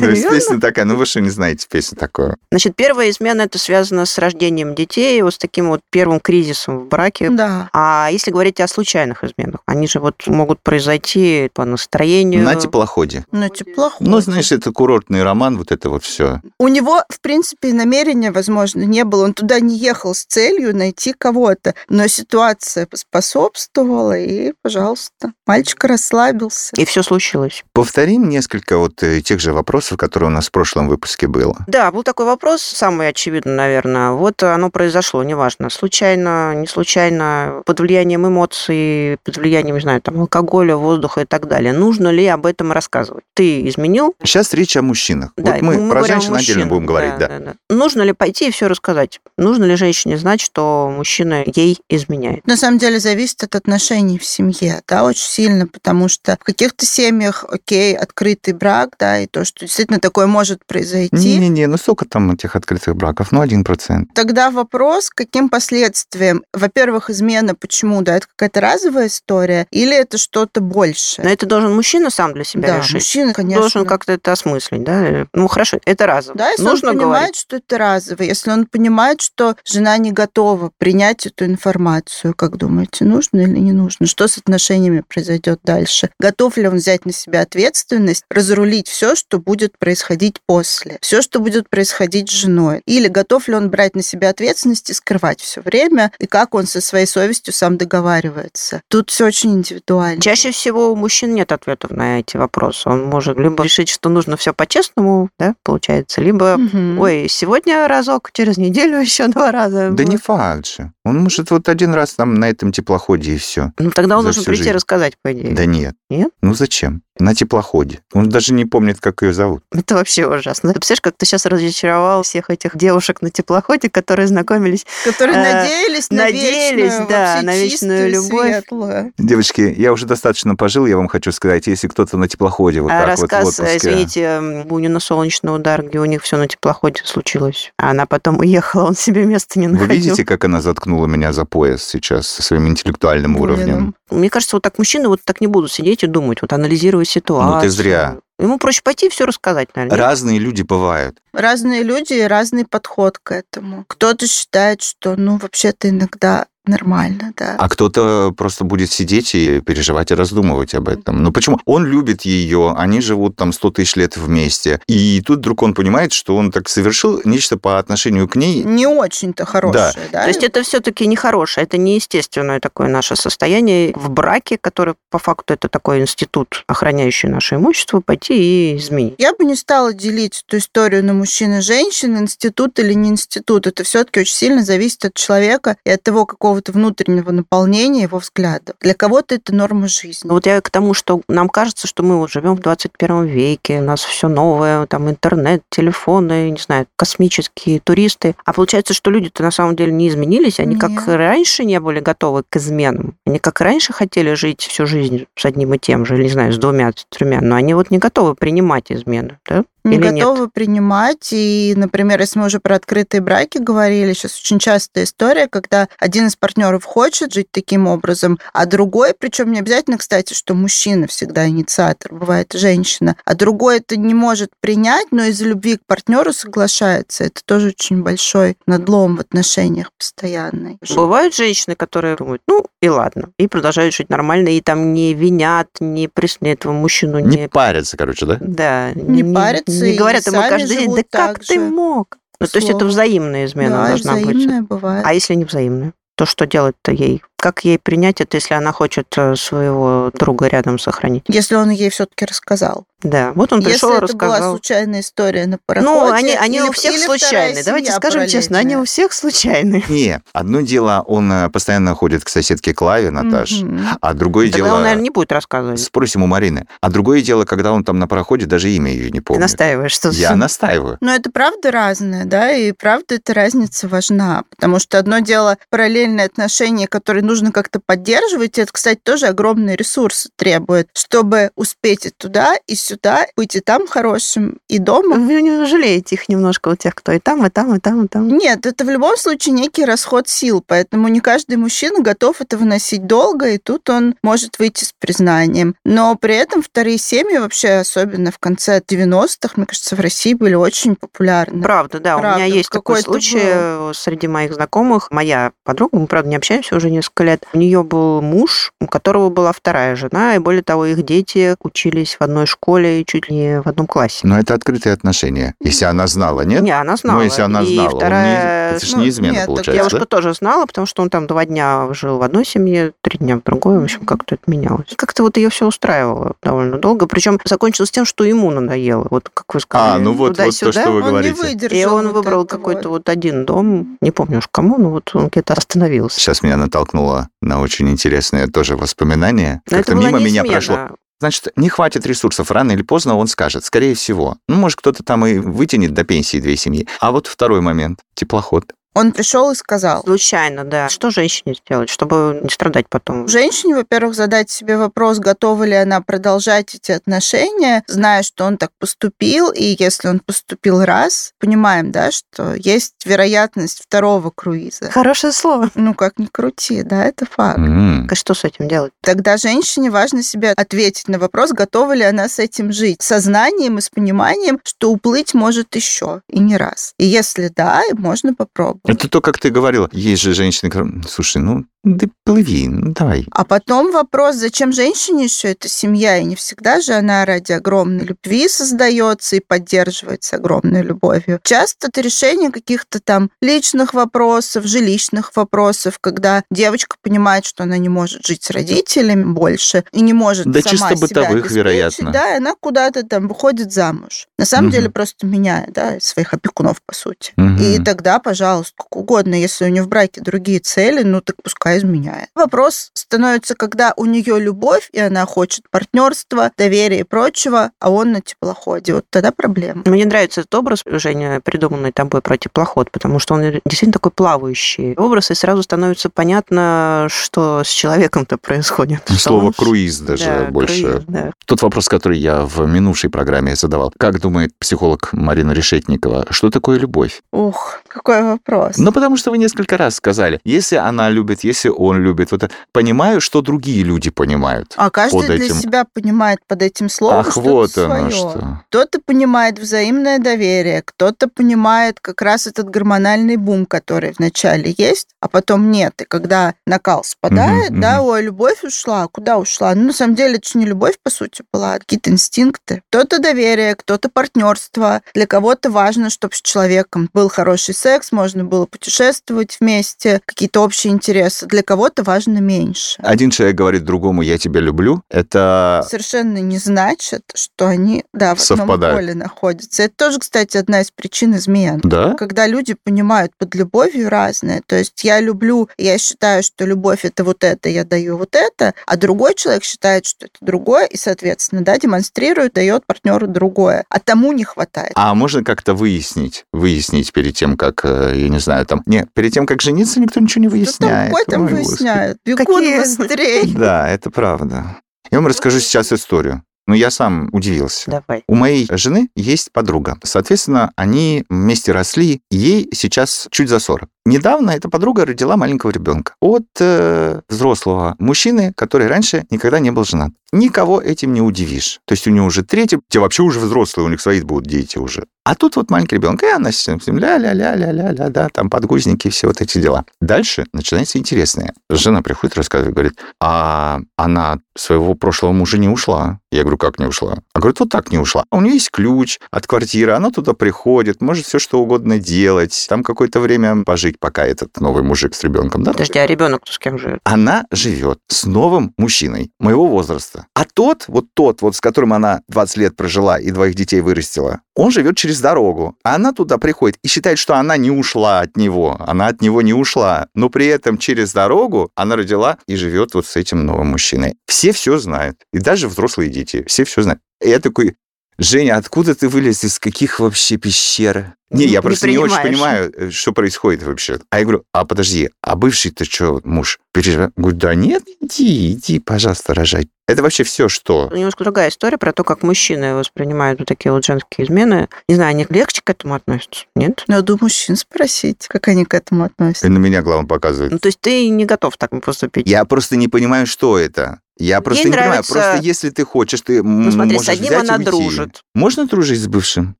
То 0.00 0.10
есть 0.10 0.22
Серьезно? 0.22 0.38
песня 0.38 0.60
такая, 0.60 0.84
ну 0.84 0.96
вы 0.96 1.06
что 1.06 1.20
не 1.20 1.30
знаете 1.30 1.66
песню 1.70 1.96
такую? 1.98 2.36
Значит, 2.50 2.76
первая 2.76 3.10
измена 3.10 3.42
это 3.42 3.58
связано 3.58 4.06
с 4.06 4.18
рождением 4.18 4.74
детей, 4.74 5.20
вот 5.22 5.34
с 5.34 5.38
таким 5.38 5.68
вот 5.68 5.80
первым 5.90 6.20
кризисом 6.20 6.80
в 6.80 6.88
браке. 6.88 7.30
Да. 7.30 7.68
А 7.72 8.08
если 8.10 8.30
говорить 8.30 8.60
о 8.60 8.68
случайных 8.68 9.24
изменах, 9.24 9.60
они 9.66 9.86
же 9.86 10.00
вот 10.00 10.26
могут 10.26 10.60
произойти 10.62 11.50
по 11.54 11.64
настроению. 11.64 12.42
На 12.42 12.54
теплоходе. 12.54 13.24
Но 13.32 13.48
теплоход. 13.48 14.06
Ну, 14.06 14.20
знаешь, 14.20 14.52
это 14.52 14.72
курортный 14.72 15.22
роман, 15.22 15.56
вот 15.56 15.72
это 15.72 15.90
вот 15.90 16.04
все. 16.04 16.40
У 16.58 16.68
него, 16.68 17.02
в 17.08 17.20
принципе, 17.20 17.72
намерения, 17.72 18.30
возможно, 18.30 18.82
не 18.82 19.04
было. 19.04 19.24
Он 19.24 19.34
туда 19.34 19.60
не 19.60 19.76
ехал 19.76 20.14
с 20.14 20.24
целью 20.24 20.74
найти 20.76 21.12
кого-то. 21.12 21.74
Но 21.88 22.06
ситуация 22.08 22.86
способствовала, 22.92 24.16
и, 24.16 24.52
пожалуйста, 24.62 25.32
мальчик 25.46 25.82
расслабился. 25.84 26.74
И 26.76 26.84
все 26.84 27.02
случилось. 27.02 27.64
Повторим 27.72 28.28
несколько 28.28 28.78
вот 28.78 29.02
э, 29.02 29.20
тех 29.20 29.40
же 29.40 29.52
вопросов, 29.52 29.85
которые 29.96 30.28
у 30.28 30.32
нас 30.32 30.48
в 30.48 30.50
прошлом 30.50 30.88
выпуске 30.88 31.28
было. 31.28 31.56
Да, 31.66 31.92
был 31.92 32.02
такой 32.02 32.26
вопрос, 32.26 32.62
самый 32.62 33.08
очевидный, 33.08 33.54
наверное. 33.54 34.12
Вот 34.12 34.42
оно 34.42 34.70
произошло, 34.70 35.22
неважно, 35.22 35.70
случайно, 35.70 36.54
не 36.54 36.66
случайно, 36.66 37.62
под 37.64 37.80
влиянием 37.80 38.26
эмоций, 38.26 39.18
под 39.22 39.36
влиянием, 39.36 39.76
не 39.76 39.82
знаю, 39.82 40.00
там, 40.00 40.20
алкоголя, 40.20 40.76
воздуха 40.76 41.20
и 41.20 41.24
так 41.26 41.46
далее. 41.46 41.72
Нужно 41.72 42.08
ли 42.08 42.26
об 42.26 42.46
этом 42.46 42.72
рассказывать? 42.72 43.24
Ты 43.34 43.68
изменил? 43.68 44.14
Сейчас 44.22 44.54
речь 44.54 44.76
о 44.76 44.82
мужчинах. 44.82 45.30
Да, 45.36 45.52
вот 45.52 45.62
мы, 45.62 45.88
про 45.88 46.00
говорим 46.00 46.02
о 46.02 46.06
женщин 46.06 46.34
отдельно 46.34 46.64
мужчинах, 46.64 46.68
будем 46.68 46.86
говорить, 46.86 47.18
да. 47.18 47.54
Нужно 47.68 48.02
ли 48.02 48.12
пойти 48.12 48.48
и 48.48 48.50
все 48.50 48.68
рассказать? 48.68 49.20
Нужно 49.36 49.64
ли 49.64 49.76
женщине 49.76 50.16
знать, 50.16 50.40
что 50.40 50.92
мужчина 50.94 51.44
ей 51.44 51.78
изменяет? 51.90 52.46
На 52.46 52.56
самом 52.56 52.78
деле 52.78 52.98
зависит 52.98 53.42
от 53.44 53.54
отношений 53.54 54.18
в 54.18 54.24
семье, 54.24 54.80
да, 54.88 55.04
очень 55.04 55.26
сильно, 55.26 55.66
потому 55.66 56.08
что 56.08 56.36
в 56.40 56.44
каких-то 56.44 56.86
семьях, 56.86 57.44
окей, 57.48 57.96
открытый 57.96 58.54
брак, 58.54 58.94
да, 58.98 59.18
и 59.18 59.26
то, 59.26 59.44
что 59.44 59.66
действительно 59.76 60.00
такое 60.00 60.26
может 60.26 60.64
произойти. 60.64 61.14
Не-не-не, 61.14 61.66
ну 61.66 61.76
сколько 61.76 62.06
там 62.06 62.32
этих 62.32 62.56
открытых 62.56 62.96
браков? 62.96 63.30
Ну, 63.30 63.42
один 63.42 63.62
процент. 63.62 64.08
Тогда 64.14 64.50
вопрос, 64.50 65.10
каким 65.10 65.50
последствиям? 65.50 66.42
Во-первых, 66.54 67.10
измена, 67.10 67.54
почему, 67.54 68.00
да, 68.00 68.16
это 68.16 68.26
какая-то 68.26 68.60
разовая 68.62 69.08
история, 69.08 69.66
или 69.70 69.94
это 69.94 70.16
что-то 70.16 70.62
большее? 70.62 71.26
Но 71.26 71.30
это 71.30 71.44
должен 71.44 71.74
мужчина 71.74 72.08
сам 72.08 72.32
для 72.32 72.44
себя 72.44 72.68
да, 72.68 72.78
решить. 72.78 72.94
мужчина, 72.94 73.34
конечно. 73.34 73.60
Должен 73.60 73.84
как-то 73.84 74.12
это 74.12 74.32
осмыслить, 74.32 74.82
да? 74.82 75.26
Ну, 75.34 75.46
хорошо, 75.46 75.78
это 75.84 76.06
разово. 76.06 76.38
Да, 76.38 76.50
если 76.50 76.62
Нужно 76.62 76.90
он 76.90 76.96
понимает, 76.96 77.20
говорить. 77.20 77.36
что 77.36 77.56
это 77.56 77.78
разово, 77.78 78.22
если 78.22 78.50
он 78.50 78.66
понимает, 78.66 79.20
что 79.20 79.56
жена 79.66 79.98
не 79.98 80.12
готова 80.12 80.70
принять 80.78 81.26
эту 81.26 81.44
информацию, 81.44 82.32
как 82.34 82.56
думаете, 82.56 83.04
нужно 83.04 83.40
или 83.40 83.58
не 83.58 83.72
нужно? 83.72 84.06
Что 84.06 84.26
с 84.26 84.38
отношениями 84.38 85.02
произойдет 85.06 85.60
дальше? 85.64 86.08
Готов 86.18 86.56
ли 86.56 86.66
он 86.66 86.76
взять 86.76 87.04
на 87.04 87.12
себя 87.12 87.42
ответственность, 87.42 88.24
разрулить 88.30 88.88
все, 88.88 89.14
что 89.14 89.38
будет 89.38 89.55
происходить 89.78 90.36
после, 90.46 90.98
все, 91.00 91.22
что 91.22 91.40
будет 91.40 91.68
происходить 91.68 92.30
с 92.30 92.32
женой? 92.34 92.82
Или 92.86 93.08
готов 93.08 93.48
ли 93.48 93.54
он 93.54 93.70
брать 93.70 93.94
на 93.94 94.02
себя 94.02 94.30
ответственность 94.30 94.90
и 94.90 94.94
скрывать 94.94 95.40
все 95.40 95.60
время, 95.60 96.12
и 96.18 96.26
как 96.26 96.54
он 96.54 96.66
со 96.66 96.80
своей 96.80 97.06
совестью 97.06 97.52
сам 97.52 97.76
договаривается? 97.76 98.82
Тут 98.88 99.10
все 99.10 99.26
очень 99.26 99.54
индивидуально. 99.54 100.20
Чаще 100.20 100.50
всего 100.50 100.92
у 100.92 100.96
мужчин 100.96 101.34
нет 101.34 101.52
ответов 101.52 101.90
на 101.90 102.20
эти 102.20 102.36
вопросы. 102.36 102.88
Он 102.88 103.04
может 103.04 103.38
либо 103.38 103.64
решить, 103.64 103.88
что 103.88 104.08
нужно 104.08 104.36
все 104.36 104.52
по-честному, 104.54 105.28
да, 105.38 105.54
получается, 105.62 106.20
либо 106.20 106.56
Мгм. 106.56 106.98
ой, 106.98 107.26
сегодня 107.28 107.86
разок, 107.88 108.30
через 108.32 108.56
неделю 108.56 109.00
еще 109.00 109.28
два 109.28 109.52
раза. 109.52 109.90
Да 109.90 110.04
не 110.04 110.16
факт 110.16 110.66
же. 110.66 110.92
Он 111.06 111.18
может 111.20 111.50
вот 111.52 111.68
один 111.68 111.94
раз 111.94 112.14
там 112.14 112.34
на 112.34 112.50
этом 112.50 112.72
теплоходе 112.72 113.32
и 113.34 113.38
все. 113.38 113.72
Ну, 113.78 113.90
тогда 113.92 114.18
он 114.18 114.24
должен 114.24 114.42
прийти 114.44 114.62
и 114.62 114.64
жизнь. 114.64 114.74
рассказать, 114.74 115.14
по 115.22 115.32
идее. 115.32 115.54
Да 115.54 115.64
нет. 115.64 115.94
Нет? 116.10 116.30
Ну 116.42 116.52
зачем? 116.54 117.02
На 117.18 117.34
теплоходе. 117.34 118.00
Он 118.12 118.28
даже 118.28 118.52
не 118.52 118.66
помнит, 118.66 118.98
как 119.00 119.22
ее 119.22 119.32
зовут. 119.32 119.62
Это 119.72 119.94
вообще 119.94 120.26
ужасно. 120.26 120.70
Ты 120.74 120.80
представляешь, 120.80 121.00
как 121.00 121.14
ты 121.16 121.24
сейчас 121.24 121.46
разочаровал 121.46 122.22
всех 122.24 122.50
этих 122.50 122.76
девушек 122.76 123.22
на 123.22 123.30
теплоходе, 123.30 123.88
которые 123.88 124.26
знакомились. 124.26 124.84
Которые 125.04 125.36
Э, 125.38 125.54
надеялись 125.62 126.10
на 126.10 126.24
надеялись, 126.24 126.82
вечную, 126.92 127.08
да, 127.08 127.40
на 127.42 127.56
вечную 127.56 128.10
чистую, 128.10 128.10
любовь. 128.12 128.50
светлую. 128.52 129.12
Девочки, 129.16 129.74
я 129.78 129.92
уже 129.92 130.04
достаточно 130.06 130.56
пожил, 130.56 130.84
я 130.86 130.96
вам 130.98 131.08
хочу 131.08 131.32
сказать, 131.32 131.66
если 131.68 131.88
кто-то 131.88 132.18
на 132.18 132.28
теплоходе 132.28 132.80
вот 132.82 132.90
а 132.92 133.06
так 133.06 133.18
вот 133.18 133.18
в 133.18 133.22
рассказ, 133.22 133.60
отпуске... 133.60 133.76
извините, 133.78 134.64
Бунина 134.66 135.00
солнечный 135.00 135.54
удар, 135.54 135.82
где 135.86 135.98
у 136.00 136.04
них 136.04 136.22
все 136.22 136.36
на 136.36 136.48
теплоходе 136.48 137.00
случилось. 137.04 137.72
А 137.78 137.90
она 137.92 138.04
потом 138.06 138.40
уехала, 138.40 138.88
он 138.88 138.94
себе 138.96 139.24
места 139.24 139.58
не 139.58 139.68
Вы 139.68 139.74
находил. 139.74 139.94
видите, 139.94 140.24
как 140.26 140.44
она 140.44 140.60
заткнулась 140.60 140.95
тянула 140.96 141.06
меня 141.06 141.32
за 141.32 141.44
пояс 141.44 141.84
сейчас 141.84 142.26
со 142.26 142.42
своим 142.42 142.68
интеллектуальным 142.68 143.36
уровнем. 143.36 143.94
Мне 144.10 144.30
кажется, 144.30 144.56
вот 144.56 144.62
так 144.62 144.78
мужчины 144.78 145.08
вот 145.08 145.20
так 145.24 145.40
не 145.40 145.46
будут 145.46 145.70
сидеть 145.70 146.02
и 146.04 146.06
думать, 146.06 146.42
вот 146.42 146.52
анализировать 146.52 147.08
ситуацию. 147.08 147.54
Ну, 147.54 147.60
ты 147.60 147.68
зря. 147.68 148.18
Ему 148.38 148.58
проще 148.58 148.82
пойти 148.82 149.06
и 149.06 149.08
все 149.08 149.24
рассказать, 149.24 149.68
наверное. 149.74 149.98
Разные 149.98 150.38
люди 150.38 150.62
бывают. 150.62 151.18
Разные 151.32 151.82
люди 151.82 152.14
и 152.14 152.22
разный 152.22 152.66
подход 152.66 153.18
к 153.18 153.32
этому. 153.32 153.84
Кто-то 153.88 154.26
считает, 154.26 154.82
что, 154.82 155.16
ну, 155.16 155.38
вообще-то 155.38 155.88
иногда 155.88 156.46
нормально, 156.66 157.32
да. 157.36 157.56
А 157.58 157.68
кто-то 157.68 158.32
просто 158.36 158.64
будет 158.64 158.90
сидеть 158.90 159.34
и 159.34 159.60
переживать 159.60 160.10
и 160.10 160.14
раздумывать 160.14 160.74
об 160.74 160.88
этом. 160.88 161.22
Ну 161.22 161.32
почему? 161.32 161.58
Он 161.64 161.84
любит 161.84 162.22
ее, 162.22 162.74
они 162.76 163.00
живут 163.00 163.36
там 163.36 163.52
100 163.52 163.70
тысяч 163.70 163.96
лет 163.96 164.16
вместе. 164.16 164.80
И 164.86 165.22
тут 165.24 165.38
вдруг 165.38 165.62
он 165.62 165.74
понимает, 165.74 166.12
что 166.12 166.36
он 166.36 166.50
так 166.50 166.68
совершил 166.68 167.20
нечто 167.24 167.56
по 167.56 167.78
отношению 167.78 168.28
к 168.28 168.36
ней. 168.36 168.62
Не 168.62 168.86
очень-то 168.86 169.44
хорошее, 169.44 169.92
да. 170.12 170.20
да? 170.20 170.22
То 170.22 170.28
есть 170.28 170.42
это 170.42 170.62
все-таки 170.62 171.06
нехорошее, 171.06 171.64
это 171.64 171.78
неестественное 171.78 172.60
такое 172.60 172.88
наше 172.88 173.16
состояние 173.16 173.92
в 173.94 174.10
браке, 174.10 174.58
который 174.58 174.94
по 175.10 175.18
факту 175.18 175.54
это 175.54 175.68
такой 175.68 176.00
институт, 176.00 176.64
охраняющий 176.66 177.28
наше 177.28 177.56
имущество, 177.56 178.00
пойти 178.00 178.34
и 178.34 178.76
изменить. 178.76 179.14
Я 179.18 179.34
бы 179.34 179.44
не 179.44 179.56
стала 179.56 179.92
делить 179.92 180.44
эту 180.46 180.58
историю 180.58 181.04
на 181.04 181.12
мужчин 181.12 181.54
и 181.54 181.60
женщин, 181.60 182.16
институт 182.18 182.78
или 182.78 182.92
не 182.92 183.10
институт. 183.10 183.66
Это 183.66 183.84
все-таки 183.84 184.20
очень 184.20 184.34
сильно 184.34 184.62
зависит 184.62 185.04
от 185.04 185.14
человека 185.14 185.76
и 185.84 185.90
от 185.90 186.02
того, 186.02 186.26
какого 186.26 186.55
какого-то 186.56 186.72
внутреннего 186.72 187.30
наполнения 187.30 188.02
его 188.02 188.18
взглядов. 188.18 188.76
Для 188.80 188.94
кого-то 188.94 189.34
это 189.34 189.54
норма 189.54 189.88
жизни. 189.88 190.28
Вот 190.28 190.46
я 190.46 190.60
к 190.60 190.70
тому, 190.70 190.94
что 190.94 191.20
нам 191.28 191.48
кажется, 191.48 191.86
что 191.86 192.02
мы 192.02 192.16
вот 192.18 192.30
живем 192.30 192.56
в 192.56 192.60
21 192.60 193.24
веке, 193.24 193.80
у 193.80 193.82
нас 193.82 194.02
все 194.02 194.28
новое, 194.28 194.86
там 194.86 195.10
интернет, 195.10 195.62
телефоны, 195.70 196.50
не 196.50 196.58
знаю, 196.58 196.86
космические 196.96 197.80
туристы. 197.80 198.34
А 198.44 198.52
получается, 198.52 198.94
что 198.94 199.10
люди-то 199.10 199.42
на 199.42 199.50
самом 199.50 199.76
деле 199.76 199.92
не 199.92 200.08
изменились, 200.08 200.60
они 200.60 200.76
Нет. 200.76 200.80
как 200.80 201.06
раньше 201.08 201.64
не 201.64 201.78
были 201.80 202.00
готовы 202.00 202.42
к 202.48 202.56
изменам, 202.56 203.16
они 203.26 203.38
как 203.38 203.60
раньше 203.60 203.92
хотели 203.92 204.34
жить 204.34 204.62
всю 204.62 204.86
жизнь 204.86 205.26
с 205.36 205.44
одним 205.44 205.74
и 205.74 205.78
тем 205.78 206.06
же, 206.06 206.16
или, 206.16 206.24
не 206.24 206.30
знаю, 206.30 206.52
с 206.52 206.58
двумя, 206.58 206.90
с 206.92 207.06
тремя, 207.10 207.40
но 207.42 207.56
они 207.56 207.74
вот 207.74 207.90
не 207.90 207.98
готовы 207.98 208.34
принимать 208.34 208.90
измены, 208.90 209.38
да? 209.48 209.64
не 209.86 209.96
Или 209.96 210.06
нет? 210.08 210.14
готовы 210.14 210.48
принимать. 210.48 211.28
И, 211.32 211.74
например, 211.76 212.20
если 212.20 212.38
мы 212.38 212.46
уже 212.46 212.60
про 212.60 212.76
открытые 212.76 213.20
браки 213.20 213.58
говорили, 213.58 214.12
сейчас 214.12 214.38
очень 214.38 214.58
частая 214.58 215.04
история, 215.04 215.48
когда 215.48 215.88
один 215.98 216.26
из 216.26 216.36
партнеров 216.46 216.84
хочет 216.84 217.32
жить 217.32 217.48
таким 217.50 217.88
образом, 217.88 218.38
а 218.52 218.66
другой, 218.66 219.14
причем 219.18 219.50
не 219.50 219.58
обязательно, 219.58 219.98
кстати, 219.98 220.32
что 220.32 220.54
мужчина 220.54 221.08
всегда 221.08 221.48
инициатор, 221.48 222.14
бывает 222.14 222.52
женщина, 222.52 223.16
а 223.24 223.34
другой 223.34 223.78
это 223.78 223.96
не 223.96 224.14
может 224.14 224.50
принять, 224.60 225.08
но 225.10 225.24
из-за 225.24 225.44
любви 225.46 225.76
к 225.76 225.80
партнеру 225.88 226.32
соглашается. 226.32 227.24
Это 227.24 227.40
тоже 227.44 227.68
очень 227.70 228.04
большой 228.04 228.56
надлом 228.64 229.16
в 229.16 229.20
отношениях 229.22 229.90
постоянный. 229.98 230.78
Бывают 230.94 231.34
женщины, 231.34 231.74
которые 231.74 232.14
думают, 232.14 232.42
ну 232.46 232.64
и 232.80 232.88
ладно, 232.88 233.30
и 233.40 233.48
продолжают 233.48 233.92
жить 233.92 234.08
нормально, 234.08 234.50
и 234.50 234.60
там 234.60 234.94
не 234.94 235.14
винят, 235.14 235.66
не 235.80 236.06
преснят 236.06 236.60
этого 236.60 236.74
мужчину, 236.74 237.18
Не 237.18 237.38
не... 237.38 237.48
парятся, 237.48 237.96
короче, 237.96 238.24
да? 238.24 238.36
Да, 238.40 238.92
Не 238.94 239.24
парятся 239.34 239.84
не 239.84 239.94
и 239.94 239.98
говорят 239.98 240.24
ему 240.28 240.42
каждый 240.48 240.76
день, 240.76 240.94
да 240.94 241.02
как 241.02 241.38
так 241.38 241.44
ты 241.44 241.54
же. 241.54 241.60
мог? 241.60 242.18
Ну, 242.38 242.46
то 242.46 242.58
есть 242.58 242.70
это 242.70 242.84
взаимная 242.84 243.46
измена 243.46 243.78
да, 243.78 243.88
должна 243.88 244.14
быть. 244.16 244.60
бывает. 244.68 245.04
А 245.04 245.12
если 245.12 245.34
не 245.34 245.44
взаимная? 245.44 245.92
То 246.16 246.24
что 246.24 246.46
делать-то 246.46 246.92
ей? 246.92 247.22
Как 247.46 247.64
ей 247.64 247.78
принять 247.78 248.20
это, 248.20 248.38
если 248.38 248.54
она 248.54 248.72
хочет 248.72 249.06
э, 249.16 249.36
своего 249.36 250.10
друга 250.18 250.48
рядом 250.48 250.80
сохранить? 250.80 251.22
Если 251.28 251.54
он 251.54 251.70
ей 251.70 251.90
все-таки 251.90 252.24
рассказал. 252.24 252.86
Да, 253.02 253.32
вот 253.36 253.52
он 253.52 253.62
пришел 253.62 253.90
и 253.90 253.92
Если 253.92 254.06
это 254.06 254.16
была 254.16 254.28
рассказал. 254.32 254.52
случайная 254.54 255.00
история 255.00 255.46
на 255.46 255.58
пароходе. 255.64 255.88
Ну, 255.92 256.10
они, 256.10 256.32
они 256.32 256.58
или- 256.58 256.68
у 256.68 256.72
всех 256.72 256.98
случайные. 256.98 257.62
Давайте 257.62 257.92
скажем 257.92 258.26
честно, 258.26 258.58
они 258.58 258.76
у 258.76 258.84
всех 258.84 259.12
случайные. 259.12 259.84
Не, 259.88 260.22
одно 260.32 260.62
дело, 260.62 261.04
он 261.06 261.30
э, 261.30 261.48
постоянно 261.50 261.94
ходит 261.94 262.24
к 262.24 262.28
соседке 262.30 262.74
Клаве, 262.74 263.10
Наташ, 263.12 263.60
Мгм. 263.60 263.86
а 264.00 264.14
другое 264.14 264.46
Тогда 264.50 264.64
дело... 264.66 264.76
он, 264.76 264.82
наверное, 264.82 265.02
не 265.04 265.10
будет 265.10 265.30
рассказывать. 265.30 265.78
Спросим 265.80 266.24
у 266.24 266.26
Марины. 266.26 266.66
А 266.80 266.88
другое 266.90 267.20
дело, 267.20 267.44
когда 267.44 267.72
он 267.72 267.84
там 267.84 267.98
на 268.00 268.08
пароходе, 268.08 268.46
даже 268.46 268.70
имя 268.70 268.90
ее 268.90 269.10
не 269.12 269.20
Ты 269.20 269.24
помнит. 269.26 269.42
настаиваешь, 269.42 269.92
что... 269.92 270.08
Я 270.08 270.34
настаиваю. 270.34 270.96
Но 271.00 271.14
это 271.14 271.30
правда 271.30 271.70
разное, 271.70 272.24
да, 272.24 272.50
и 272.50 272.72
правда 272.72 273.16
эта 273.16 273.34
разница 273.34 273.86
важна, 273.86 274.42
потому 274.50 274.80
что 274.80 274.98
одно 274.98 275.20
дело 275.20 275.58
параллельные 275.70 276.26
отношения, 276.26 276.88
которые 276.88 277.22
нужно 277.22 277.35
как-то 277.52 277.80
поддерживать, 277.84 278.58
это, 278.58 278.72
кстати, 278.72 279.00
тоже 279.02 279.26
огромные 279.26 279.76
ресурсы 279.76 280.30
требует, 280.36 280.88
чтобы 280.94 281.50
успеть 281.56 282.06
и 282.06 282.10
туда, 282.10 282.56
и 282.66 282.74
сюда, 282.74 283.26
быть 283.36 283.56
и 283.56 283.60
там 283.60 283.86
хорошим, 283.86 284.58
и 284.68 284.78
дома. 284.78 285.16
Вы 285.16 285.42
не 285.42 285.66
жалеете 285.66 286.16
их 286.16 286.28
немножко, 286.28 286.68
у 286.68 286.76
тех, 286.76 286.94
кто 286.94 287.12
и 287.12 287.18
там, 287.18 287.44
и 287.46 287.50
там, 287.50 287.74
и 287.74 287.80
там, 287.80 288.04
и 288.04 288.08
там. 288.08 288.28
Нет, 288.28 288.66
это 288.66 288.84
в 288.84 288.90
любом 288.90 289.16
случае 289.16 289.54
некий 289.54 289.84
расход 289.84 290.28
сил, 290.28 290.62
поэтому 290.66 291.08
не 291.08 291.20
каждый 291.20 291.56
мужчина 291.56 292.00
готов 292.00 292.40
это 292.40 292.56
выносить 292.56 293.06
долго, 293.06 293.50
и 293.50 293.58
тут 293.58 293.88
он 293.90 294.14
может 294.22 294.58
выйти 294.58 294.84
с 294.84 294.92
признанием. 294.98 295.74
Но 295.84 296.14
при 296.16 296.36
этом 296.36 296.62
вторые 296.62 296.98
семьи 296.98 297.38
вообще, 297.38 297.78
особенно 297.78 298.30
в 298.30 298.38
конце 298.38 298.80
90-х, 298.80 299.54
мне 299.56 299.66
кажется, 299.66 299.96
в 299.96 300.00
России 300.00 300.34
были 300.34 300.54
очень 300.54 300.96
популярны. 300.96 301.62
Правда, 301.62 302.00
да. 302.00 302.16
у 302.16 302.20
Правда, 302.20 302.38
меня 302.38 302.54
есть 302.54 302.70
такой 302.70 303.00
случай 303.02 303.40
э, 303.42 303.92
среди 303.94 304.28
моих 304.28 304.54
знакомых. 304.54 305.10
Моя 305.10 305.52
подруга, 305.64 305.98
мы, 305.98 306.06
правда, 306.06 306.28
не 306.30 306.36
общаемся 306.36 306.76
уже 306.76 306.90
несколько 306.90 307.15
лет. 307.22 307.44
У 307.52 307.58
нее 307.58 307.82
был 307.82 308.22
муж, 308.22 308.72
у 308.80 308.86
которого 308.86 309.30
была 309.30 309.52
вторая 309.52 309.96
жена, 309.96 310.36
и 310.36 310.38
более 310.38 310.62
того, 310.62 310.86
их 310.86 311.04
дети 311.04 311.56
учились 311.62 312.16
в 312.18 312.22
одной 312.22 312.46
школе 312.46 313.00
и 313.00 313.06
чуть 313.06 313.28
ли 313.28 313.36
не 313.36 313.62
в 313.62 313.66
одном 313.66 313.86
классе. 313.86 314.20
Но 314.22 314.38
это 314.38 314.54
открытые 314.54 314.92
отношения. 314.92 315.54
Если 315.60 315.84
она 315.84 316.06
знала, 316.06 316.42
нет? 316.42 316.62
Не, 316.62 316.72
она 316.72 316.96
знала. 316.96 317.18
Ну, 317.18 317.24
если 317.24 317.42
она 317.42 317.62
и 317.62 317.74
знала, 317.74 317.88
он 317.88 317.92
не- 317.94 317.98
вторая... 317.98 318.70
это 318.72 318.86
же 318.86 318.96
ну, 318.96 319.02
не 319.02 319.08
измена, 319.08 319.32
нет, 319.32 319.46
получается, 319.46 319.72
Девушка 319.72 319.98
да? 320.00 320.04
тоже 320.06 320.34
знала, 320.34 320.66
потому 320.66 320.86
что 320.86 321.02
он 321.02 321.10
там 321.10 321.26
два 321.26 321.44
дня 321.44 321.88
жил 321.92 322.18
в 322.18 322.22
одной 322.22 322.44
семье, 322.44 322.92
три 323.02 323.18
дня 323.18 323.36
в 323.36 323.42
другой. 323.42 323.78
В 323.78 323.84
общем, 323.84 324.04
как-то 324.04 324.34
это 324.34 324.44
менялось. 324.46 324.94
Как-то 324.96 325.22
вот 325.22 325.36
ее 325.36 325.50
все 325.50 325.66
устраивало 325.66 326.34
довольно 326.42 326.78
долго. 326.78 327.06
Причем 327.06 327.38
закончилось 327.44 327.90
тем, 327.90 328.04
что 328.04 328.24
ему 328.24 328.50
надоело. 328.50 329.06
Вот 329.10 329.30
как 329.32 329.54
вы 329.54 329.60
сказали. 329.60 329.96
А, 329.96 329.98
ну 329.98 330.12
вот, 330.12 330.38
вот 330.38 330.58
то, 330.58 330.72
что 330.72 330.90
вы 330.90 330.98
Он 330.98 331.04
не 331.04 331.08
говорите. 331.08 331.40
выдержал 331.40 331.78
И 331.78 331.84
он 331.84 332.06
вот 332.08 332.14
выбрал 332.14 332.44
какой-то 332.46 332.88
вот 332.88 333.08
один 333.08 333.44
дом, 333.44 333.96
не 334.00 334.10
помню 334.10 334.38
уж 334.38 334.48
кому, 334.50 334.78
но 334.78 334.90
вот 334.90 335.10
он 335.14 335.28
где-то 335.28 335.54
остановился. 335.54 336.20
Сейчас 336.20 336.42
меня 336.42 336.56
натолкнуло 336.56 337.05
на 337.42 337.60
очень 337.60 337.88
интересное 337.88 338.46
тоже 338.46 338.76
воспоминание. 338.76 339.62
Как-то 339.66 339.94
мимо 339.94 340.18
меня 340.18 340.44
прошло. 340.44 340.90
Значит, 341.18 341.48
не 341.56 341.70
хватит 341.70 342.06
ресурсов. 342.06 342.50
Рано 342.50 342.72
или 342.72 342.82
поздно 342.82 343.16
он 343.16 343.26
скажет, 343.26 343.64
скорее 343.64 343.94
всего. 343.94 344.36
Ну, 344.48 344.56
может, 344.56 344.78
кто-то 344.78 345.02
там 345.02 345.24
и 345.24 345.38
вытянет 345.38 345.94
до 345.94 346.04
пенсии 346.04 346.38
две 346.38 346.56
семьи. 346.56 346.86
А 347.00 347.10
вот 347.10 347.26
второй 347.26 347.62
момент. 347.62 348.00
Теплоход. 348.14 348.74
Он 348.96 349.12
пришел 349.12 349.50
и 349.50 349.54
сказал. 349.54 350.02
Случайно, 350.04 350.64
да. 350.64 350.88
Что 350.88 351.10
женщине 351.10 351.54
сделать, 351.54 351.90
чтобы 351.90 352.40
не 352.42 352.48
страдать 352.48 352.86
потом? 352.88 353.28
Женщине, 353.28 353.74
во-первых, 353.74 354.14
задать 354.14 354.48
себе 354.48 354.78
вопрос, 354.78 355.18
готова 355.18 355.64
ли 355.64 355.74
она 355.74 356.00
продолжать 356.00 356.74
эти 356.74 356.92
отношения, 356.92 357.84
зная, 357.88 358.22
что 358.22 358.46
он 358.46 358.56
так 358.56 358.70
поступил, 358.78 359.50
и 359.50 359.76
если 359.78 360.08
он 360.08 360.20
поступил 360.20 360.82
раз, 360.82 361.34
понимаем, 361.38 361.92
да, 361.92 362.10
что 362.10 362.54
есть 362.54 362.94
вероятность 363.04 363.82
второго 363.82 364.32
круиза. 364.34 364.90
Хорошее 364.90 365.34
слово. 365.34 365.68
Ну, 365.74 365.92
как 365.92 366.18
ни 366.18 366.24
крути, 366.24 366.82
да, 366.82 367.04
это 367.04 367.26
факт. 367.26 367.58
М. 367.58 368.08
А 368.10 368.14
Что 368.14 368.32
с 368.32 368.44
этим 368.44 368.66
делать? 368.66 368.92
Тогда 369.02 369.36
женщине 369.36 369.90
важно 369.90 370.22
себе 370.22 370.52
ответить 370.56 371.08
на 371.08 371.18
вопрос, 371.18 371.50
готова 371.50 371.92
ли 371.92 372.02
она 372.02 372.30
с 372.30 372.38
этим 372.38 372.72
жить. 372.72 373.02
С 373.02 373.08
сознанием 373.08 373.76
и 373.76 373.82
с 373.82 373.90
пониманием, 373.90 374.58
что 374.64 374.90
уплыть 374.90 375.34
может 375.34 375.76
еще 375.76 376.22
и 376.30 376.38
не 376.38 376.56
раз. 376.56 376.94
И 376.98 377.04
если 377.04 377.52
да, 377.54 377.82
можно 377.92 378.32
попробовать. 378.32 378.85
Это 378.86 379.08
то, 379.08 379.20
как 379.20 379.38
ты 379.38 379.50
говорила. 379.50 379.88
Есть 379.92 380.22
же 380.22 380.34
женщины, 380.34 380.70
которые, 380.70 381.02
слушай, 381.08 381.38
ну, 381.38 381.64
да 381.84 382.06
плыви, 382.24 382.66
ну, 382.68 382.92
давай. 382.92 383.26
А 383.30 383.44
потом 383.44 383.92
вопрос, 383.92 384.36
зачем 384.36 384.72
женщине 384.72 385.24
еще 385.24 385.52
эта 385.52 385.68
семья? 385.68 386.18
И 386.18 386.24
не 386.24 386.34
всегда 386.34 386.80
же 386.80 386.94
она 386.94 387.24
ради 387.24 387.52
огромной 387.52 388.04
любви 388.04 388.48
создается 388.48 389.36
и 389.36 389.40
поддерживается 389.40 390.36
огромной 390.36 390.82
любовью. 390.82 391.38
Часто 391.44 391.86
это 391.88 392.00
решение 392.00 392.50
каких-то 392.50 392.98
там 392.98 393.30
личных 393.40 393.94
вопросов, 393.94 394.64
жилищных 394.64 395.30
вопросов, 395.36 395.98
когда 396.00 396.42
девочка 396.50 396.96
понимает, 397.02 397.44
что 397.44 397.62
она 397.62 397.78
не 397.78 397.88
может 397.88 398.26
жить 398.26 398.42
с 398.42 398.50
родителями 398.50 399.24
больше 399.24 399.84
и 399.92 400.00
не 400.00 400.12
может 400.12 400.50
Да 400.50 400.60
сама 400.62 400.72
чисто 400.72 400.96
себя 400.96 401.06
бытовых, 401.06 401.50
вероятно. 401.50 402.10
Да, 402.10 402.32
и 402.32 402.36
она 402.38 402.54
куда-то 402.58 403.04
там 403.04 403.28
выходит 403.28 403.72
замуж. 403.72 404.26
На 404.38 404.44
самом 404.44 404.66
Мгм. 404.66 404.72
деле 404.72 404.90
просто 404.90 405.24
меняет, 405.26 405.72
да, 405.72 405.98
своих 406.00 406.34
опекунов, 406.34 406.82
по 406.84 406.94
сути. 406.94 407.32
Мгм. 407.36 407.58
И 407.62 407.78
тогда, 407.78 408.18
пожалуйста, 408.18 408.74
как 408.76 408.94
угодно, 408.96 409.34
если 409.34 409.64
у 409.64 409.68
нее 409.68 409.82
в 409.82 409.88
браке 409.88 410.20
другие 410.20 410.58
цели, 410.60 411.02
ну 411.02 411.20
так 411.20 411.36
пускай 411.42 411.78
изменяет. 411.78 412.28
Вопрос 412.34 412.90
становится, 412.94 413.54
когда 413.54 413.92
у 413.96 414.04
нее 414.04 414.38
любовь, 414.38 414.88
и 414.92 415.00
она 415.00 415.24
хочет 415.26 415.64
партнерства, 415.70 416.50
доверия 416.56 417.00
и 417.00 417.04
прочего, 417.04 417.70
а 417.80 417.90
он 417.90 418.12
на 418.12 418.20
теплоходе. 418.20 418.94
Вот 418.94 419.04
тогда 419.10 419.32
проблема. 419.32 419.82
Мне 419.86 420.04
нравится 420.04 420.42
этот 420.42 420.54
образ, 420.54 420.82
Женя, 420.86 421.40
придуманный 421.40 421.92
тобой 421.92 422.20
про 422.22 422.36
теплоход, 422.38 422.90
потому 422.90 423.18
что 423.18 423.34
он 423.34 423.42
действительно 423.64 423.92
такой 423.92 424.12
плавающий 424.12 424.94
образ, 424.94 425.30
и 425.30 425.34
сразу 425.34 425.62
становится 425.62 426.10
понятно, 426.10 427.06
что 427.10 427.62
с 427.64 427.68
человеком-то 427.68 428.36
происходит. 428.38 429.02
Что 429.06 429.18
Слово 429.18 429.46
он- 429.46 429.52
круиз 429.52 429.98
даже 430.00 430.24
Да, 430.24 430.44
больше. 430.50 430.82
круиз, 430.82 431.04
да. 431.06 431.30
Тот 431.46 431.62
вопрос, 431.62 431.88
который 431.88 432.18
я 432.18 432.42
в 432.42 432.66
минувшей 432.66 433.10
программе 433.10 433.56
задавал. 433.56 433.92
Как 433.98 434.20
думает 434.20 434.52
психолог 434.58 435.10
Марина 435.12 435.52
Решетникова, 435.52 436.26
что 436.30 436.50
такое 436.50 436.78
любовь? 436.78 437.22
Ух, 437.32 437.80
какой 437.88 438.22
вопрос. 438.22 438.65
Вопрос. 438.66 438.84
Ну, 438.84 438.92
потому 438.92 439.16
что 439.16 439.30
вы 439.30 439.38
несколько 439.38 439.76
раз 439.76 439.96
сказали, 439.96 440.40
если 440.44 440.76
она 440.76 441.10
любит, 441.10 441.44
если 441.44 441.68
он 441.68 441.98
любит, 441.98 442.32
вот 442.32 442.50
понимаю, 442.72 443.20
что 443.20 443.42
другие 443.42 443.82
люди 443.82 444.10
понимают. 444.10 444.74
А 444.76 444.90
каждый 444.90 445.26
для 445.26 445.46
этим. 445.46 445.56
себя 445.56 445.84
понимает 445.92 446.38
под 446.46 446.62
этим 446.62 446.88
словом 446.88 447.20
Ах, 447.20 447.30
что-то 447.32 447.50
вот 447.50 447.78
оно 447.78 448.10
своё. 448.10 448.10
что. 448.10 448.60
Кто-то 448.68 449.00
понимает 449.04 449.58
взаимное 449.58 450.18
доверие, 450.18 450.82
кто-то 450.82 451.28
понимает 451.28 452.00
как 452.00 452.22
раз 452.22 452.46
этот 452.46 452.68
гормональный 452.68 453.36
бум, 453.36 453.66
который 453.66 454.14
вначале 454.18 454.74
есть, 454.76 455.08
а 455.20 455.28
потом 455.28 455.70
нет. 455.70 455.94
И 456.02 456.04
когда 456.04 456.54
накал 456.66 457.04
спадает, 457.04 457.72
Мгм, 457.72 457.80
да, 457.80 457.98
мгм. 457.98 458.06
ой, 458.06 458.22
любовь 458.22 458.62
ушла, 458.62 459.06
куда 459.08 459.38
ушла? 459.38 459.74
Ну, 459.74 459.86
на 459.86 459.92
самом 459.92 460.14
деле, 460.14 460.36
это 460.36 460.48
же 460.48 460.58
не 460.58 460.66
любовь, 460.66 460.98
по 461.02 461.10
сути, 461.10 461.42
была, 461.52 461.74
а 461.74 461.78
какие-то 461.78 462.10
инстинкты. 462.10 462.82
Кто-то 462.90 463.18
доверие, 463.18 463.74
кто-то 463.74 464.08
партнерство. 464.08 465.02
Для 465.14 465.26
кого-то 465.26 465.70
важно, 465.70 466.10
чтобы 466.10 466.34
с 466.34 466.42
человеком 466.42 467.08
был 467.12 467.28
хороший 467.28 467.74
секс, 467.74 468.12
можно 468.12 468.44
было 468.44 468.55
путешествовать 468.64 469.58
вместе, 469.60 470.20
какие-то 470.24 470.62
общие 470.62 470.92
интересы. 470.92 471.46
Для 471.46 471.62
кого-то 471.62 472.02
важно 472.02 472.38
меньше. 472.38 472.96
Один 473.02 473.30
человек 473.30 473.56
говорит 473.56 473.84
другому 473.84 474.22
«я 474.22 474.38
тебя 474.38 474.60
люблю», 474.60 475.02
это 475.10 475.84
совершенно 475.88 476.38
не 476.38 476.58
значит, 476.58 477.22
что 477.34 477.66
они, 477.66 478.04
да, 478.12 478.34
в 478.34 478.40
одном 478.40 478.58
Совпадают. 478.58 478.96
поле 478.96 479.14
находятся. 479.14 479.82
Это 479.82 479.94
тоже, 479.96 480.18
кстати, 480.20 480.56
одна 480.56 480.80
из 480.80 480.90
причин 480.90 481.36
измен. 481.36 481.80
да? 481.82 482.14
Когда 482.14 482.46
люди 482.46 482.74
понимают 482.74 483.32
под 483.36 483.54
любовью 483.54 484.08
разное, 484.08 484.62
то 484.66 484.76
есть 484.76 485.02
я 485.04 485.20
люблю, 485.20 485.68
я 485.76 485.98
считаю, 485.98 486.42
что 486.42 486.64
любовь 486.64 487.04
это 487.04 487.24
вот 487.24 487.44
это, 487.44 487.68
я 487.68 487.84
даю 487.84 488.16
вот 488.16 488.34
это, 488.34 488.74
а 488.86 488.96
другой 488.96 489.34
человек 489.34 489.64
считает, 489.64 490.06
что 490.06 490.26
это 490.26 490.36
другое, 490.40 490.86
и, 490.86 490.96
соответственно, 490.96 491.62
да, 491.62 491.78
демонстрирует, 491.78 492.54
дает 492.54 492.86
партнеру 492.86 493.26
другое, 493.26 493.84
а 493.88 493.98
тому 493.98 494.32
не 494.32 494.44
хватает. 494.44 494.92
А 494.94 495.14
можно 495.14 495.42
как-то 495.44 495.74
выяснить, 495.74 496.44
выяснить 496.52 497.12
перед 497.12 497.34
тем, 497.34 497.56
как, 497.56 497.84
э, 497.84 498.12
я 498.14 498.28
не 498.28 498.35
знаю, 498.38 498.66
там... 498.66 498.82
Не, 498.86 499.06
перед 499.14 499.32
тем, 499.32 499.46
как 499.46 499.62
жениться, 499.62 500.00
никто 500.00 500.20
ничего 500.20 500.42
не 500.42 500.48
выясняет. 500.48 501.10
какой 501.10 501.24
там 501.24 501.44
Ой? 501.44 502.16
Бегут 502.24 502.46
Какие? 502.46 502.78
быстрее. 502.78 503.42
Да, 503.54 503.88
это 503.88 504.10
правда. 504.10 504.76
Я 505.10 505.18
вам 505.18 505.26
расскажу 505.26 505.60
сейчас 505.60 505.92
историю. 505.92 506.42
Ну, 506.66 506.74
я 506.74 506.90
сам 506.90 507.28
удивился. 507.32 507.90
Давай. 507.90 508.24
У 508.26 508.34
моей 508.34 508.66
жены 508.72 509.08
есть 509.14 509.52
подруга. 509.52 509.98
Соответственно, 510.02 510.72
они 510.74 511.24
вместе 511.28 511.70
росли. 511.70 512.22
Ей 512.30 512.68
сейчас 512.72 513.28
чуть 513.30 513.48
за 513.48 513.60
40. 513.60 513.88
Недавно 514.06 514.52
эта 514.52 514.68
подруга 514.68 515.04
родила 515.04 515.36
маленького 515.36 515.72
ребенка 515.72 516.14
от 516.20 516.46
э, 516.60 517.22
взрослого 517.28 517.96
мужчины, 517.98 518.52
который 518.56 518.86
раньше 518.86 519.26
никогда 519.30 519.58
не 519.58 519.72
был 519.72 519.84
женат. 519.84 520.12
Никого 520.30 520.80
этим 520.80 521.12
не 521.12 521.20
удивишь. 521.20 521.80
То 521.86 521.92
есть 521.94 522.06
у 522.06 522.10
него 522.10 522.26
уже 522.26 522.44
третий, 522.44 522.78
те 522.88 523.00
вообще 523.00 523.24
уже 523.24 523.40
взрослые, 523.40 523.84
у 523.84 523.88
них 523.88 524.00
свои 524.00 524.20
будут 524.20 524.46
дети 524.46 524.78
уже. 524.78 525.06
А 525.24 525.34
тут 525.34 525.56
вот 525.56 525.70
маленький 525.70 525.96
ребенок, 525.96 526.22
и 526.22 526.26
она 526.26 526.50
ним 526.50 526.98
ля-ля-ля-ля-ля-ля, 526.98 528.10
да, 528.10 528.28
там 528.28 528.48
подгузники, 528.48 529.10
все 529.10 529.26
вот 529.26 529.40
эти 529.40 529.58
дела. 529.58 529.84
Дальше 530.00 530.46
начинается 530.52 530.98
интересное. 530.98 531.52
Жена 531.68 532.00
приходит, 532.00 532.36
рассказывает, 532.36 532.74
говорит, 532.74 532.96
а 533.20 533.80
она 533.96 534.38
своего 534.56 534.94
прошлого 534.94 535.32
мужа 535.32 535.58
не 535.58 535.68
ушла. 535.68 536.20
Я 536.30 536.42
говорю, 536.42 536.58
как 536.58 536.78
не 536.78 536.86
ушла? 536.86 537.18
А 537.34 537.40
говорит, 537.40 537.58
вот 537.58 537.70
так 537.70 537.90
не 537.90 537.98
ушла. 537.98 538.24
У 538.30 538.40
нее 538.40 538.54
есть 538.54 538.70
ключ 538.70 539.18
от 539.32 539.48
квартиры, 539.48 539.92
она 539.92 540.12
туда 540.12 540.32
приходит, 540.32 541.02
может 541.02 541.26
все 541.26 541.40
что 541.40 541.60
угодно 541.60 541.98
делать, 541.98 542.66
там 542.68 542.84
какое-то 542.84 543.18
время 543.18 543.64
пожить, 543.64 543.95
пока 543.98 544.26
этот 544.26 544.60
новый 544.60 544.82
мужик 544.82 545.14
с 545.14 545.22
ребенком, 545.22 545.62
да? 545.62 545.72
Подожди, 545.72 545.98
а 545.98 546.06
ребенок 546.06 546.42
с 546.46 546.58
кем 546.58 546.78
живет? 546.78 547.00
Она 547.04 547.46
живет 547.50 547.98
с 548.08 548.24
новым 548.24 548.74
мужчиной 548.76 549.30
моего 549.38 549.66
возраста. 549.66 550.26
А 550.34 550.44
тот, 550.44 550.84
вот 550.88 551.06
тот, 551.14 551.42
вот 551.42 551.56
с 551.56 551.60
которым 551.60 551.92
она 551.92 552.22
20 552.28 552.56
лет 552.58 552.76
прожила 552.76 553.18
и 553.18 553.30
двоих 553.30 553.54
детей 553.54 553.80
вырастила, 553.80 554.40
он 554.54 554.70
живет 554.70 554.96
через 554.96 555.20
дорогу. 555.20 555.76
А 555.84 555.96
она 555.96 556.12
туда 556.12 556.38
приходит 556.38 556.78
и 556.82 556.88
считает, 556.88 557.18
что 557.18 557.36
она 557.36 557.56
не 557.56 557.70
ушла 557.70 558.20
от 558.20 558.36
него. 558.36 558.76
Она 558.80 559.08
от 559.08 559.20
него 559.20 559.42
не 559.42 559.52
ушла. 559.52 560.08
Но 560.14 560.30
при 560.30 560.46
этом 560.46 560.78
через 560.78 561.12
дорогу 561.12 561.70
она 561.74 561.96
родила 561.96 562.38
и 562.46 562.56
живет 562.56 562.94
вот 562.94 563.06
с 563.06 563.16
этим 563.16 563.44
новым 563.44 563.68
мужчиной. 563.68 564.16
Все 564.26 564.52
все 564.52 564.78
знают. 564.78 565.18
И 565.32 565.38
даже 565.38 565.68
взрослые 565.68 566.10
дети. 566.10 566.44
Все 566.46 566.64
все 566.64 566.82
знают. 566.82 567.00
И 567.22 567.28
я 567.28 567.38
такой, 567.38 567.76
Женя, 568.18 568.56
откуда 568.56 568.94
ты 568.94 569.08
вылез? 569.08 569.44
Из 569.44 569.58
каких 569.58 570.00
вообще 570.00 570.38
пещер? 570.38 571.14
Не, 571.30 571.44
Не 571.46 571.52
я 571.52 571.62
просто 571.62 571.88
не 571.88 571.98
очень 571.98 572.22
понимаю, 572.22 572.72
э, 572.76 572.90
что 572.90 573.12
происходит 573.12 573.64
вообще. 573.64 573.98
А 574.10 574.18
я 574.18 574.24
говорю, 574.24 574.44
а 574.52 574.64
подожди, 574.64 575.10
а 575.22 575.34
бывший-то 575.34 575.84
что, 575.84 576.20
муж, 576.22 576.60
переживает? 576.72 577.12
Говорю, 577.16 577.36
да 577.36 577.54
нет, 577.56 577.82
иди, 578.00 578.52
иди, 578.52 578.78
пожалуйста, 578.78 579.34
рожай. 579.34 579.68
Это 579.88 580.02
вообще 580.02 580.22
все 580.24 580.48
что? 580.48 580.88
Немножко 580.92 581.24
другая 581.24 581.48
история 581.48 581.78
про 581.78 581.92
то, 581.92 582.04
как 582.04 582.22
мужчины 582.22 582.74
воспринимают 582.74 583.40
вот 583.40 583.48
такие 583.48 583.72
вот 583.72 583.84
женские 583.84 584.26
измены. 584.26 584.68
Не 584.88 584.94
знаю, 584.96 585.10
они 585.10 585.26
легче 585.28 585.62
к 585.64 585.70
этому 585.70 585.94
относятся? 585.94 586.44
Нет? 586.54 586.84
Надо 586.86 587.14
у 587.14 587.18
мужчин 587.20 587.56
спросить, 587.56 588.26
как 588.28 588.46
они 588.48 588.64
к 588.64 588.74
этому 588.74 589.04
И 589.04 589.06
относятся. 589.06 589.48
на 589.48 589.58
меня, 589.58 589.82
главное, 589.82 590.06
показывает. 590.08 590.52
Ну, 590.52 590.58
то 590.60 590.66
есть 590.66 590.80
ты 590.80 591.08
не 591.08 591.24
готов 591.24 591.56
так 591.56 591.70
поступить? 591.84 592.28
Я 592.28 592.44
просто 592.44 592.76
не 592.76 592.86
понимаю, 592.88 593.26
что 593.26 593.58
это. 593.58 594.00
Я 594.18 594.40
просто 594.40 594.62
Ей 594.62 594.66
не 594.68 594.72
понимаю. 594.72 594.90
нравится- 594.92 595.12
Просто 595.12 595.36
если 595.42 595.68
ты 595.70 595.84
хочешь, 595.84 596.22
ты 596.22 596.42
Ну, 596.42 596.72
смотри, 596.72 596.94
можешь 596.94 597.06
с 597.06 597.10
одним 597.10 597.26
взять 597.26 597.44
и 597.44 597.46
она 597.48 597.54
уйти. 597.56 597.64
дружит. 597.70 598.20
Можно 598.34 598.66
дружить 598.66 598.98
с 599.00 599.06
бывшим? 599.06 599.56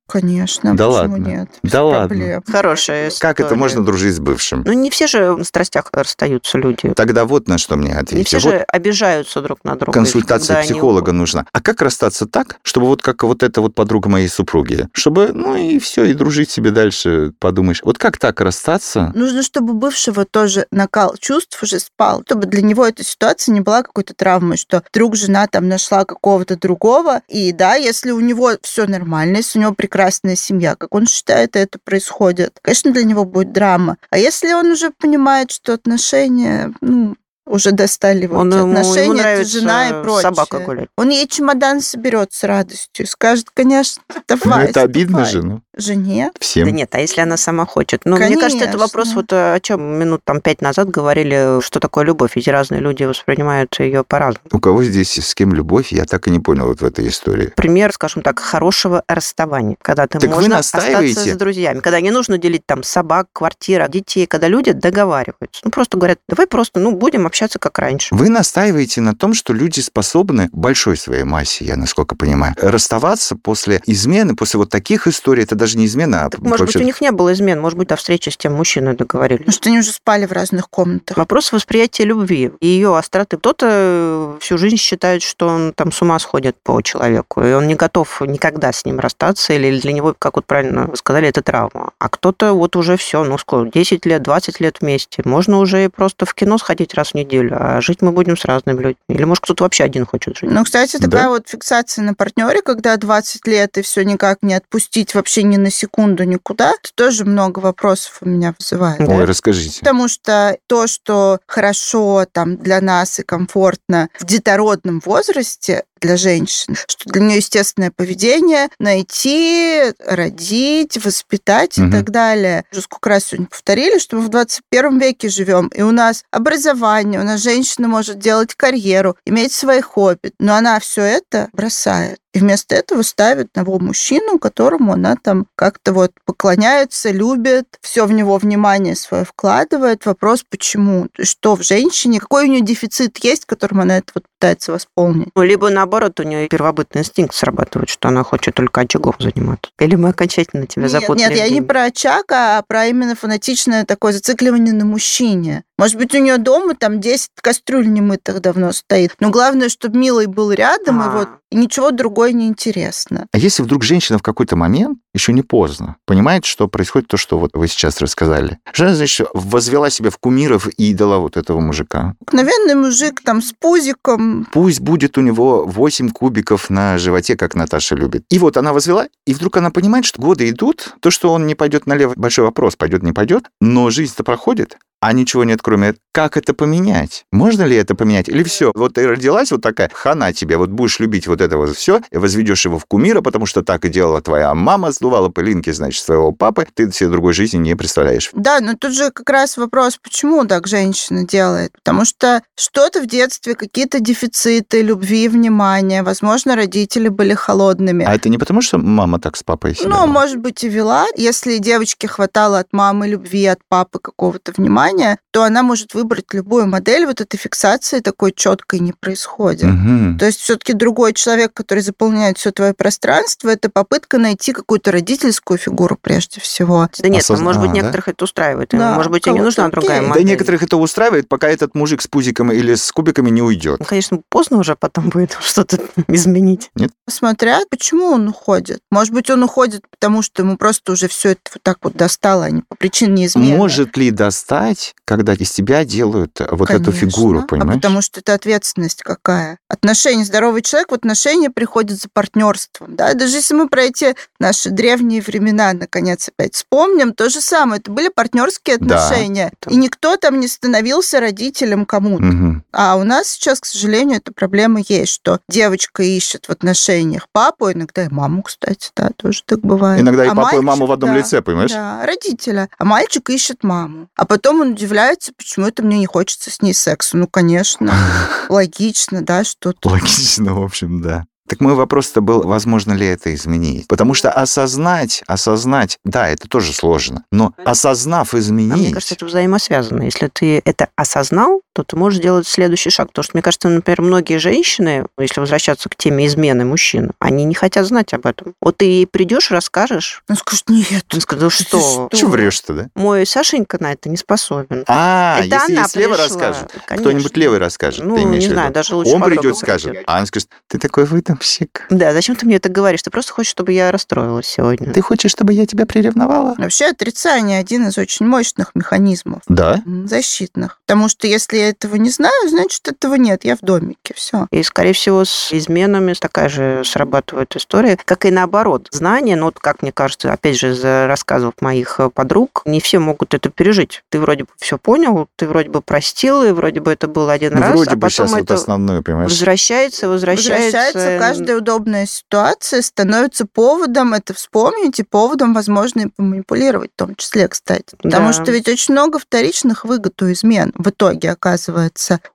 Конечно, 0.09 0.75
Да 0.75 0.87
почему 0.87 0.93
ладно? 1.13 1.15
нет? 1.17 1.49
Без 1.63 1.71
Да 1.71 1.83
ладно. 1.83 2.07
проблем. 2.07 2.43
Хорошая 2.47 3.11
Как 3.19 3.39
это 3.39 3.43
история. 3.47 3.59
можно 3.59 3.85
дружить 3.85 4.15
с 4.15 4.19
бывшим? 4.19 4.63
Ну, 4.65 4.73
не 4.73 4.89
все 4.89 5.07
же 5.07 5.35
на 5.35 5.43
страстях 5.43 5.89
расстаются 5.91 6.57
люди. 6.57 6.93
Тогда 6.95 7.25
вот 7.25 7.47
на 7.47 7.57
что 7.57 7.75
мне 7.75 7.89
Не 7.91 7.97
ответьте. 7.97 8.37
все 8.37 8.47
Вот 8.49 8.53
же 8.53 8.59
обижаются 8.67 9.41
друг 9.41 9.63
на 9.63 9.75
друга. 9.75 9.91
консультация 9.93 10.57
они 10.57 10.65
психолога 10.67 10.99
уходят. 11.09 11.15
нужна. 11.17 11.45
А 11.51 11.61
как 11.61 11.81
расстаться 11.81 12.25
так, 12.25 12.57
чтобы 12.63 12.87
вот 12.87 13.01
как 13.01 13.23
вот 13.23 13.43
эта 13.43 13.61
вот 13.61 13.75
подруга 13.75 14.09
моей 14.09 14.27
супруги, 14.27 14.87
чтобы, 14.93 15.31
ну 15.33 15.55
и 15.55 15.79
все, 15.79 16.03
и 16.05 16.13
дружить 16.13 16.49
себе 16.49 16.71
дальше, 16.71 17.33
подумаешь. 17.39 17.81
Вот 17.83 17.97
как 17.97 18.17
так 18.17 18.39
расстаться? 18.41 19.11
Нужно, 19.15 19.43
чтобы 19.43 19.73
у 19.73 19.77
бывшего 19.77 20.25
тоже 20.25 20.67
накал 20.71 21.15
чувств 21.19 21.61
уже 21.61 21.79
спал, 21.79 22.23
чтобы 22.25 22.45
для 22.47 22.61
него 22.61 22.85
эта 22.85 23.03
ситуация 23.03 23.53
не 23.53 23.61
была 23.61 23.83
какой-то 23.83 24.13
травмой, 24.13 24.57
что 24.57 24.83
вдруг 24.91 25.15
жена 25.15 25.47
там 25.47 25.67
нашла 25.67 26.05
какого-то 26.05 26.57
другого, 26.57 27.21
и 27.27 27.51
да, 27.51 27.75
если 27.75 28.11
у 28.11 28.19
него 28.19 28.51
все 28.61 28.85
нормально, 28.87 29.37
если 29.37 29.59
у 29.59 29.61
него 29.63 29.73
прекрасная 29.73 30.35
семья, 30.35 30.75
как 30.75 30.93
он 30.93 31.07
считает, 31.07 31.46
это 31.55 31.79
происходит, 31.83 32.57
конечно, 32.61 32.91
для 32.91 33.03
него 33.03 33.25
будет 33.25 33.51
драма. 33.53 33.97
А 34.09 34.17
если 34.17 34.51
он 34.53 34.71
уже 34.71 34.91
понимает, 34.91 35.51
что 35.51 35.73
отношения, 35.73 36.73
ну, 36.81 37.15
уже 37.45 37.71
достали 37.71 38.23
его 38.23 38.37
Он, 38.37 38.49
эти 38.49 38.57
ему, 38.57 38.67
ему 38.71 38.79
отношения, 38.79 39.13
это 39.13 39.21
нравится 39.21 39.59
жена 39.59 39.87
и 39.87 40.03
прочее. 40.03 40.21
собака 40.21 40.59
гулять. 40.59 40.89
Он 40.97 41.09
ей 41.09 41.27
чемодан 41.27 41.81
соберет 41.81 42.33
с 42.33 42.43
радостью 42.43 43.05
и 43.05 43.07
скажет, 43.07 43.47
конечно, 43.53 44.03
Ну, 44.13 44.21
давай. 44.27 44.67
это 44.67 44.81
обидно 44.81 45.19
давай». 45.19 45.31
же, 45.31 45.43
ну, 45.43 45.61
Жене? 45.77 46.31
всем. 46.39 46.65
Да 46.65 46.71
нет, 46.71 46.89
а 46.93 46.99
если 46.99 47.21
она 47.21 47.37
сама 47.37 47.65
хочет? 47.65 48.01
Ну, 48.05 48.17
мне 48.17 48.37
кажется, 48.37 48.65
это 48.65 48.77
вопрос, 48.77 49.09
Конечно. 49.09 49.21
вот 49.21 49.33
э, 49.33 49.53
о 49.55 49.59
чем 49.59 49.81
минут 49.81 50.21
там 50.23 50.41
пять 50.41 50.61
назад 50.61 50.89
говорили, 50.89 51.61
что 51.61 51.79
такое 51.79 52.05
любовь. 52.05 52.31
Ведь 52.35 52.47
разные 52.47 52.81
люди 52.81 53.03
воспринимают 53.03 53.77
ее 53.79 54.03
по-разному. 54.03 54.45
У 54.51 54.59
кого 54.59 54.83
здесь 54.83 55.17
с 55.17 55.35
кем 55.35 55.53
любовь, 55.53 55.91
я 55.91 56.05
так 56.05 56.27
и 56.27 56.31
не 56.31 56.39
понял 56.39 56.67
вот 56.67 56.81
в 56.81 56.85
этой 56.85 57.07
истории. 57.07 57.51
Пример, 57.55 57.91
скажем 57.93 58.21
так, 58.21 58.39
хорошего 58.39 59.03
расставания, 59.07 59.77
когда 59.81 60.07
ты 60.07 60.19
Так 60.19 60.29
можно 60.29 60.59
остаться 60.59 61.01
с 61.07 61.37
друзьями, 61.37 61.79
когда 61.79 62.01
не 62.01 62.11
нужно 62.11 62.37
делить 62.37 62.65
там 62.65 62.83
собак, 62.83 63.27
квартира, 63.33 63.87
детей, 63.87 64.25
когда 64.25 64.47
люди 64.47 64.71
договариваются. 64.71 65.61
Ну, 65.63 65.71
просто 65.71 65.97
говорят, 65.97 66.19
давай 66.27 66.47
просто, 66.47 66.79
ну, 66.79 66.91
будем 66.91 67.25
общаться 67.25 67.59
как 67.59 67.77
раньше. 67.79 68.13
Вы 68.13 68.29
настаиваете 68.29 69.01
на 69.01 69.15
том, 69.15 69.33
что 69.33 69.53
люди 69.53 69.79
способны 69.79 70.49
большой 70.51 70.97
своей 70.97 71.23
массе, 71.23 71.65
я 71.65 71.75
насколько 71.75 72.15
понимаю, 72.15 72.55
расставаться 72.61 73.35
после 73.35 73.81
измены, 73.85 74.35
после 74.35 74.59
вот 74.59 74.69
таких 74.69 75.07
историй, 75.07 75.43
это 75.43 75.55
даже 75.55 75.66
не 75.75 75.85
измена, 75.85 76.25
а 76.25 76.29
Так, 76.29 76.41
может 76.41 76.51
быть, 76.67 76.75
вообще- 76.75 76.79
у 76.79 76.83
них 76.83 77.01
не 77.01 77.11
было 77.11 77.33
измен, 77.33 77.59
может 77.59 77.77
быть, 77.77 77.87
до 77.89 77.95
встречи 77.95 78.29
с 78.29 78.37
тем 78.37 78.53
мужчиной 78.53 78.95
договорились. 78.95 79.45
Может, 79.45 79.67
они 79.67 79.79
уже 79.79 79.91
спали 79.91 80.25
в 80.25 80.31
разных 80.31 80.69
комнатах. 80.69 81.17
Вопрос 81.17 81.51
восприятия 81.51 82.03
любви 82.05 82.51
и 82.59 82.67
ее 82.67 82.95
остроты. 82.97 83.37
Кто-то 83.37 84.37
всю 84.39 84.57
жизнь 84.57 84.77
считает, 84.77 85.21
что 85.23 85.47
он 85.47 85.73
там 85.73 85.91
с 85.91 86.01
ума 86.01 86.19
сходит 86.19 86.55
по 86.63 86.81
человеку, 86.81 87.41
и 87.43 87.51
он 87.53 87.67
не 87.67 87.75
готов 87.75 88.21
никогда 88.21 88.71
с 88.71 88.85
ним 88.85 88.99
расстаться, 88.99 89.53
или 89.53 89.79
для 89.79 89.91
него, 89.93 90.15
как 90.17 90.35
вот 90.35 90.45
правильно 90.45 90.85
вы 90.87 90.95
сказали, 90.97 91.27
это 91.27 91.41
травма. 91.41 91.91
А 91.99 92.09
кто-то 92.09 92.53
вот 92.53 92.75
уже 92.75 92.97
все, 92.97 93.23
ну 93.23 93.37
сколько, 93.37 93.71
10 93.77 94.05
лет, 94.05 94.21
20 94.21 94.59
лет 94.59 94.77
вместе. 94.81 95.21
Можно 95.25 95.59
уже 95.59 95.85
и 95.85 95.87
просто 95.87 96.25
в 96.25 96.33
кино 96.33 96.57
сходить 96.57 96.93
раз 96.93 97.11
в 97.11 97.15
неделю, 97.15 97.55
а 97.59 97.81
жить 97.81 98.01
мы 98.01 98.11
будем 98.11 98.37
с 98.37 98.45
разными 98.45 98.77
людьми. 98.77 98.95
Или, 99.09 99.23
может, 99.23 99.43
кто-то 99.43 99.63
вообще 99.63 99.83
один 99.83 100.05
хочет 100.05 100.37
жить. 100.37 100.49
Ну, 100.51 100.63
кстати, 100.63 100.97
Да. 100.97 101.05
такая 101.09 101.29
вот 101.29 101.47
фиксация 101.47 102.03
на 102.03 102.13
партнере, 102.13 102.61
когда 102.61 102.95
20 102.97 103.47
лет 103.47 103.77
и 103.77 103.81
все 103.81 104.03
никак 104.03 104.39
не 104.41 104.53
отпустить 104.53 105.13
вообще 105.15 105.43
ни 105.57 105.63
на 105.63 105.71
секунду 105.71 106.23
никуда, 106.23 106.71
это 106.71 106.91
тоже 106.95 107.25
много 107.25 107.59
вопросов 107.59 108.19
у 108.21 108.29
меня 108.29 108.53
вызывает. 108.57 108.99
Да. 108.99 109.15
Ой, 109.15 109.25
расскажите. 109.25 109.79
Потому 109.79 110.07
что 110.07 110.57
то, 110.67 110.87
что 110.87 111.39
хорошо 111.47 112.25
там 112.31 112.57
для 112.57 112.79
нас 112.81 113.19
и 113.19 113.23
комфортно 113.23 114.09
в 114.19 114.25
детородном 114.25 115.01
возрасте 115.03 115.83
для 115.99 116.17
женщин, 116.17 116.75
что 116.87 117.09
для 117.09 117.21
нее 117.21 117.37
естественное 117.37 117.91
поведение 117.91 118.69
найти, 118.79 119.93
родить, 120.05 121.03
воспитать 121.03 121.77
Мгм. 121.77 121.89
и 121.89 121.91
так 121.91 122.09
далее. 122.11 122.63
Уже 122.71 122.81
сколько 122.81 123.09
раз 123.09 123.25
сегодня 123.25 123.47
повторили, 123.47 123.99
что 123.99 124.17
мы 124.17 124.23
в 124.23 124.29
21 124.29 124.99
веке 124.99 125.29
живем, 125.29 125.67
и 125.67 125.81
у 125.81 125.91
нас 125.91 126.23
образование, 126.31 127.19
у 127.19 127.23
нас 127.23 127.41
женщина 127.41 127.87
может 127.87 128.19
делать 128.19 128.53
карьеру, 128.55 129.15
иметь 129.25 129.51
свои 129.51 129.81
хобби, 129.81 130.31
но 130.39 130.55
она 130.55 130.79
все 130.79 131.01
это 131.01 131.49
бросает. 131.53 132.19
И 132.33 132.39
вместо 132.39 132.75
этого 132.75 133.01
ставит 133.01 133.51
того 133.51 133.79
мужчину, 133.79 134.37
которому 134.37 134.93
она 134.93 135.15
там 135.15 135.47
как-то 135.55 135.91
вот 135.91 136.11
поклоняется, 136.23 137.09
любит, 137.09 137.65
все 137.81 138.05
в 138.05 138.11
него 138.11 138.37
внимание 138.37 138.95
свое 138.95 139.25
вкладывает. 139.25 140.05
Вопрос, 140.05 140.43
почему? 140.47 141.07
Что 141.19 141.55
в 141.55 141.63
женщине? 141.63 142.19
Какой 142.19 142.45
у 142.45 142.51
нее 142.51 142.61
дефицит 142.61 143.17
есть, 143.23 143.45
которым 143.45 143.81
она 143.81 143.97
это 143.97 144.11
вот 144.13 144.25
пытается 144.39 144.71
восполнить? 144.71 145.29
Ну, 145.33 145.41
либо 145.41 145.71
наоборот, 145.87 146.19
у 146.19 146.23
нее 146.23 146.47
первобытный 146.49 147.01
инстинкт 147.01 147.33
срабатывает, 147.33 147.89
что 147.89 148.09
она 148.09 148.23
хочет 148.23 148.55
только 148.55 148.81
очагом 148.81 149.15
заниматься. 149.19 149.71
Или 149.79 149.95
мы 149.95 150.09
окончательно 150.09 150.67
тебя 150.67 150.83
Нет, 150.83 150.91
запутали? 150.91 151.19
нет, 151.19 151.35
я 151.35 151.49
не 151.49 151.61
про 151.61 151.83
очаг, 151.83 152.25
а 152.31 152.61
про 152.67 152.87
именно 152.87 153.15
фанатичное 153.15 153.85
такое 153.85 154.11
зацикливание 154.11 154.73
на 154.73 154.85
мужчине. 154.85 155.63
Может 155.77 155.95
быть, 155.95 156.13
у 156.13 156.17
нее 156.17 156.37
дома 156.37 156.75
там 156.75 156.99
10 156.99 157.29
кастрюль 157.41 157.87
немытых 157.87 158.41
давно 158.41 158.73
стоит. 158.73 159.13
Но 159.19 159.29
главное, 159.29 159.69
чтобы 159.69 159.97
милый 159.97 160.25
был 160.25 160.51
рядом, 160.51 160.99
и 160.99 161.05
А. 161.05 161.09
вот 161.09 161.29
и 161.29 161.36
ничего 161.51 161.91
другое 161.91 162.31
не 162.31 162.47
интересно. 162.47 163.27
А 163.31 163.37
если 163.37 163.63
вдруг 163.63 163.83
женщина 163.83 164.19
в 164.19 164.23
какой-то 164.23 164.55
момент, 164.55 164.99
еще 165.13 165.33
не 165.33 165.41
поздно, 165.41 165.97
понимает, 166.05 166.45
что 166.45 166.67
происходит 166.67 167.07
то, 167.07 167.17
что 167.17 167.39
вот 167.39 167.51
вы 167.53 167.67
сейчас 167.67 168.01
рассказали. 168.01 168.59
Жена, 168.73 168.95
значит, 168.95 169.27
возвела 169.33 169.89
себя 169.89 170.09
в 170.09 170.17
кумиров 170.17 170.67
и 170.77 170.91
идола 170.91 171.17
вот 171.17 171.37
этого 171.37 171.59
мужика. 171.59 172.15
Обыкновенный 172.21 172.75
мужик 172.75 173.21
там 173.23 173.41
с 173.41 173.53
пузиком. 173.53 174.47
Пусть 174.51 174.81
будет 174.81 175.17
у 175.17 175.21
него 175.21 175.65
8 175.65 176.09
кубиков 176.09 176.69
на 176.69 176.97
животе, 176.97 177.35
как 177.35 177.55
Наташа 177.55 177.95
любит. 177.95 178.25
И 178.29 178.39
вот 178.39 178.57
она 178.57 178.73
возвела, 178.73 179.07
и 179.25 179.33
вдруг 179.33 179.57
она 179.57 179.71
понимает, 179.71 180.05
что 180.05 180.21
годы 180.21 180.49
идут, 180.49 180.95
то, 180.99 181.11
что 181.11 181.33
он 181.33 181.47
не 181.47 181.55
пойдет 181.55 181.87
налево, 181.87 182.13
большой 182.15 182.45
вопрос, 182.45 182.75
пойдет, 182.75 183.03
не 183.03 183.13
пойдет, 183.13 183.45
но 183.61 183.89
жизнь-то 183.89 184.23
проходит, 184.23 184.77
а 185.01 185.13
ничего 185.13 185.43
нет, 185.43 185.61
кроме 185.61 185.95
как 186.17 186.35
это 186.35 186.55
поменять? 186.55 187.25
Можно 187.31 187.61
ли 187.63 187.75
это 187.75 187.93
поменять? 187.93 188.27
Или 188.27 188.41
все? 188.41 188.71
Вот 188.73 188.95
ты 188.95 189.07
родилась 189.07 189.51
вот 189.51 189.61
такая, 189.61 189.91
хана 189.93 190.33
тебе, 190.33 190.57
вот 190.57 190.71
будешь 190.71 190.99
любить 190.99 191.27
вот 191.27 191.41
это 191.41 191.57
вот 191.57 191.75
все, 191.75 192.01
и 192.09 192.17
возведешь 192.17 192.65
его 192.65 192.79
в 192.79 192.85
кумира, 192.85 193.21
потому 193.21 193.45
что 193.45 193.61
так 193.61 193.85
и 193.85 193.89
делала 193.89 194.19
твоя 194.21 194.55
мама, 194.55 194.91
сдувала 194.91 195.29
пылинки, 195.29 195.69
значит, 195.69 196.03
своего 196.03 196.31
папы, 196.31 196.67
ты 196.73 196.91
себе 196.91 197.11
другой 197.11 197.33
жизни 197.33 197.59
не 197.59 197.75
представляешь. 197.75 198.31
Да, 198.33 198.59
но 198.61 198.73
тут 198.73 198.93
же 198.93 199.11
как 199.11 199.29
раз 199.29 199.57
вопрос, 199.57 199.99
почему 200.01 200.43
так 200.45 200.65
женщина 200.65 201.23
делает? 201.23 201.73
Потому 201.73 202.03
что 202.03 202.41
что-то 202.55 203.01
в 203.01 203.05
детстве, 203.05 203.53
какие-то 203.53 203.99
дефициты 203.99 204.81
любви, 204.81 205.27
внимания, 205.27 206.01
возможно, 206.01 206.55
родители 206.55 207.09
были 207.09 207.35
холодными. 207.35 208.05
А 208.05 208.15
это 208.15 208.29
не 208.29 208.39
потому, 208.39 208.63
что 208.63 208.79
мама 208.79 209.19
так 209.19 209.37
с 209.37 209.43
папой 209.43 209.75
себя 209.75 209.89
Ну, 209.89 210.07
может 210.07 210.37
быть, 210.37 210.63
и 210.63 210.69
вела. 210.69 211.05
Если 211.15 211.59
девочке 211.59 212.07
хватало 212.07 212.57
от 212.57 212.73
мамы 212.73 213.07
любви, 213.07 213.45
от 213.45 213.59
папы 213.69 213.99
какого-то 213.99 214.51
внимания, 214.57 214.86
то 215.31 215.43
она 215.43 215.63
может 215.63 215.93
выбрать 215.93 216.33
любую 216.33 216.67
модель. 216.67 217.05
Вот 217.05 217.21
этой 217.21 217.37
фиксации 217.37 217.99
такой 217.99 218.31
четкой 218.31 218.79
не 218.79 218.93
происходит. 218.93 219.63
Мгм. 219.63 220.17
То 220.17 220.25
есть 220.25 220.39
все-таки 220.39 220.73
другой 220.73 221.13
человек, 221.13 221.53
который 221.53 221.79
заполняет 221.79 222.37
все 222.37 222.51
твое 222.51 222.73
пространство, 222.73 223.49
это 223.49 223.69
попытка 223.69 224.17
найти 224.17 224.53
какую-то 224.53 224.91
родительскую 224.91 225.57
фигуру 225.57 225.97
прежде 226.01 226.41
всего. 226.41 226.89
Да 226.99 227.09
нет, 227.09 227.23
Осозна- 227.23 227.43
может 227.43 227.61
быть, 227.61 227.71
а, 227.71 227.73
да? 227.73 227.79
некоторых 227.79 228.07
это 228.07 228.23
устраивает. 228.23 228.69
Да, 228.71 228.95
может 228.95 229.11
быть, 229.11 229.27
и 229.27 229.29
не 229.31 229.39
нужна 229.39 229.69
другая 229.69 229.97
окей. 229.97 230.07
Да 230.07 230.09
модель. 230.09 230.25
некоторых 230.25 230.63
это 230.63 230.77
устраивает, 230.77 231.27
пока 231.27 231.49
этот 231.49 231.75
мужик 231.75 232.01
с 232.01 232.07
пузиком 232.07 232.51
или 232.51 232.75
с 232.75 232.91
кубиками 232.91 233.29
не 233.29 233.41
уйдет. 233.41 233.79
Ну, 233.79 233.85
конечно, 233.85 234.19
поздно 234.29 234.57
уже 234.57 234.75
потом 234.75 235.09
будет 235.09 235.37
что-то 235.41 235.79
изменить. 236.07 236.71
Смотря, 237.09 237.61
почему 237.69 238.05
он 238.05 238.29
уходит. 238.29 238.79
Может 238.91 239.13
быть, 239.13 239.29
он 239.29 239.43
уходит, 239.43 239.83
потому 239.89 240.21
что 240.21 240.43
ему 240.43 240.57
просто 240.57 240.91
уже 240.91 241.07
все 241.07 241.29
это 241.29 241.41
вот 241.53 241.63
так 241.63 241.77
вот 241.83 241.95
достало, 241.95 242.45
а 242.45 242.49
не 242.51 242.61
по 242.61 242.75
причине 242.75 243.25
измены. 243.25 243.57
Может 243.57 243.97
ли 243.97 244.11
достать, 244.11 244.76
когда 245.05 245.33
из 245.33 245.51
тебя 245.51 245.85
делают 245.85 246.39
э, 246.41 246.47
вот 246.51 246.69
эту 246.69 246.91
Конечно. 246.91 247.09
фигуру, 247.09 247.39
А 247.39 247.43
понимаешь? 247.43 247.81
потому 247.81 248.01
что 248.01 248.19
это 248.19 248.33
ответственность 248.33 249.01
какая. 249.03 249.57
Отношения, 249.69 250.25
здоровый 250.25 250.61
человек 250.61 250.91
в 250.91 250.93
отношения 250.95 251.49
приходит 251.49 251.99
за 252.01 252.07
партнерством. 252.11 252.95
Да? 252.95 253.13
Даже 253.13 253.37
если 253.37 253.53
мы 253.53 253.67
про 253.69 253.83
эти 253.83 254.15
наши 254.39 254.69
древние 254.69 255.21
времена, 255.21 255.73
наконец, 255.73 256.27
опять 256.29 256.55
вспомним, 256.55 257.13
то 257.13 257.29
же 257.29 257.41
самое. 257.41 257.79
Это 257.79 257.91
были 257.91 258.09
партнерские 258.09 258.77
Да. 258.77 259.05
отношения. 259.07 259.51
Это- 259.59 259.69
И 259.73 259.77
никто 259.77 260.17
там 260.17 260.39
не 260.39 260.47
становился 260.47 261.19
родителем 261.19 261.85
кому-то. 261.85 262.23
Мгм. 262.23 262.63
А 262.71 262.95
у 262.97 263.03
нас 263.03 263.29
сейчас, 263.29 263.59
к 263.59 263.65
сожалению, 263.65 264.17
эта 264.17 264.31
проблема 264.33 264.81
есть, 264.87 265.13
что 265.13 265.39
девочка 265.49 266.03
ищет 266.03 266.45
в 266.45 266.49
отношениях 266.51 267.27
папу, 267.31 267.71
иногда 267.71 268.05
и 268.05 268.09
маму, 268.09 268.43
кстати, 268.43 268.91
да, 268.95 269.09
тоже 269.15 269.41
так 269.45 269.59
бывает. 269.59 270.01
Иногда 270.01 270.25
и 270.25 270.29
А 270.29 270.35
папу, 270.35 270.57
и 270.57 270.61
маму 270.61 270.67
мальчик, 270.67 270.89
в 270.89 270.91
одном 270.91 271.09
да, 271.11 271.17
лице, 271.17 271.41
понимаешь? 271.41 271.71
Да, 271.71 272.05
родителя. 272.05 272.69
А 272.77 272.85
мальчик 272.85 273.29
ищет 273.29 273.63
маму. 273.63 274.07
А 274.15 274.25
потом 274.25 274.61
он 274.61 274.66
удивляется, 274.71 275.33
почему 275.35 275.67
это 275.67 275.83
мне 275.83 275.99
не 275.99 276.05
хочется 276.05 276.51
с 276.51 276.61
ней 276.61 276.73
секса. 276.73 277.17
Ну, 277.17 277.27
конечно, 277.27 277.93
логично, 278.49 279.21
да, 279.21 279.43
что 279.43 279.73
тут. 279.73 279.91
Логично, 279.91 280.53
в 280.53 280.63
общем, 280.63 281.01
да. 281.01 281.25
Так 281.47 281.61
мой 281.61 281.75
вопрос-то 281.75 282.19
был, 282.19 282.43
возможно 282.43 282.91
ли 282.91 283.05
это 283.05 283.33
изменить? 283.33 283.87
Потому 283.87 284.13
что 284.13 284.29
осознать, 284.29 285.23
осознать, 285.27 285.97
да, 286.03 286.27
это 286.27 286.49
тоже 286.49 286.73
сложно, 286.73 287.23
но 287.31 287.53
осознав 287.63 288.33
А 288.33 288.39
изменить... 288.39 288.75
мне 288.75 288.93
кажется, 288.93 289.13
это 289.13 289.25
взаимосвязано. 289.25 290.03
Если 290.03 290.27
ты 290.27 290.61
это 290.65 290.89
осознал, 290.97 291.61
то 291.77 291.83
ты 291.83 291.95
можешь 291.95 292.19
сделать 292.19 292.47
следующий 292.47 292.89
шаг. 292.89 293.09
Потому 293.09 293.23
что, 293.23 293.31
мне 293.35 293.43
кажется, 293.43 293.69
например, 293.69 294.01
многие 294.01 294.39
женщины, 294.39 295.05
если 295.19 295.39
возвращаться 295.39 295.89
к 295.89 295.95
теме 295.95 296.25
измены 296.25 296.65
мужчин, 296.65 297.11
они 297.19 297.43
не 297.43 297.53
хотят 297.53 297.85
знать 297.85 298.13
об 298.15 298.25
этом. 298.25 298.55
Вот 298.61 298.77
ты 298.77 298.85
ей 298.85 299.05
придешь, 299.05 299.51
расскажешь, 299.51 300.23
Он 300.27 300.35
скажет, 300.35 300.69
нет. 300.69 301.05
он 301.13 301.21
скажет, 301.21 301.43
«Да 301.43 301.49
что? 301.51 302.09
Чего 302.11 302.31
врешь-то, 302.31 302.73
да? 302.73 302.87
мой 302.95 303.27
Сашенька 303.27 303.77
на 303.79 303.93
это 303.93 304.09
не 304.09 304.17
способен. 304.17 304.83
А, 304.87 305.37
это 305.39 305.55
если 305.55 305.75
она 305.75 305.87
слева 305.87 306.15
пришла, 306.15 306.23
расскажет, 306.25 306.75
кто-нибудь 306.87 307.37
левый 307.37 307.59
расскажет, 307.59 308.03
Ну, 308.03 308.15
ты 308.15 308.23
имеешь 308.23 308.45
не 308.45 308.49
знаю, 308.49 308.73
даже 308.73 308.95
лучше 308.95 309.11
Он 309.11 309.21
придет, 309.21 309.55
скажет, 309.55 309.97
а 310.07 310.19
он 310.19 310.25
скажет, 310.25 310.49
ты 310.67 310.79
такой 310.79 311.05
выдумщик. 311.05 311.85
Да, 311.91 312.11
зачем 312.13 312.35
ты 312.35 312.47
мне 312.47 312.55
это 312.55 312.69
говоришь? 312.69 313.03
Ты 313.03 313.11
просто 313.11 313.33
хочешь, 313.33 313.51
чтобы 313.51 313.71
я 313.73 313.91
расстроилась 313.91 314.47
сегодня. 314.47 314.91
Ты 314.93 315.01
хочешь, 315.01 315.29
чтобы 315.31 315.53
я 315.53 315.67
тебя 315.67 315.85
приревновала? 315.85 316.55
Вообще 316.57 316.85
отрицание 316.85 317.59
один 317.59 317.87
из 317.87 317.97
очень 317.99 318.25
мощных 318.25 318.71
механизмов 318.73 319.41
Да. 319.47 319.81
защитных. 320.05 320.79
Потому 320.87 321.09
что 321.09 321.27
если 321.27 321.66
я 321.67 321.71
этого 321.71 321.95
не 321.95 322.09
знаю, 322.09 322.49
значит, 322.49 322.87
этого 322.87 323.15
нет. 323.15 323.43
Я 323.45 323.55
в 323.55 323.59
домике. 323.61 324.13
Все. 324.15 324.47
И, 324.51 324.63
скорее 324.63 324.93
всего, 324.93 325.25
с 325.25 325.53
изменами 325.53 326.13
такая 326.13 326.49
же 326.49 326.81
срабатывает 326.85 327.55
история, 327.55 327.97
как 328.03 328.25
и 328.25 328.31
наоборот. 328.31 328.87
Знание, 328.91 329.35
ну, 329.35 329.45
вот 329.45 329.59
как 329.59 329.81
мне 329.81 329.91
кажется, 329.91 330.31
опять 330.31 330.57
же, 330.57 330.71
из 330.71 330.83
рассказов 330.83 331.53
моих 331.61 331.99
э, 331.99 332.09
подруг, 332.09 332.61
не 332.65 332.79
все 332.79 332.99
могут 332.99 333.33
это 333.33 333.49
пережить. 333.49 334.03
Ты 334.09 334.19
вроде 334.19 334.43
бы 334.43 334.49
все 334.57 334.77
понял, 334.77 335.27
ты 335.35 335.47
вроде 335.47 335.69
бы 335.69 335.81
простил, 335.81 336.43
и 336.43 336.51
вроде 336.51 336.79
бы 336.79 336.91
это 336.91 337.07
был 337.07 337.29
один 337.29 337.53
Ну, 337.53 337.61
раз, 337.61 337.71
вроде 337.75 337.91
а 337.91 337.95
бы 337.95 338.09
сейчас 338.09 338.27
потом 338.29 338.39
вот 338.39 338.43
это 338.45 338.53
основное, 338.55 339.01
понимаешь? 339.01 339.31
возвращается, 339.31 340.07
возвращается. 340.09 340.77
Возвращается 340.77 341.19
каждая 341.19 341.57
удобная 341.57 342.05
ситуация, 342.05 342.81
становится 342.81 343.45
поводом 343.45 344.13
это 344.13 344.33
вспомнить 344.33 344.99
и 344.99 345.03
поводом, 345.03 345.53
возможно, 345.53 346.01
и 346.01 346.07
поманипулировать 346.07 346.91
в 346.95 346.99
том 346.99 347.15
числе, 347.15 347.47
кстати. 347.47 347.95
Потому 348.01 348.27
Да. 348.27 348.33
что 348.33 348.51
ведь 348.51 348.67
очень 348.67 348.93
много 348.93 349.19
вторичных 349.19 349.85
выгод 349.85 350.21
у 350.21 350.31
измен 350.31 350.71
в 350.75 350.89
итоге 350.89 351.31
оказывается. 351.31 351.56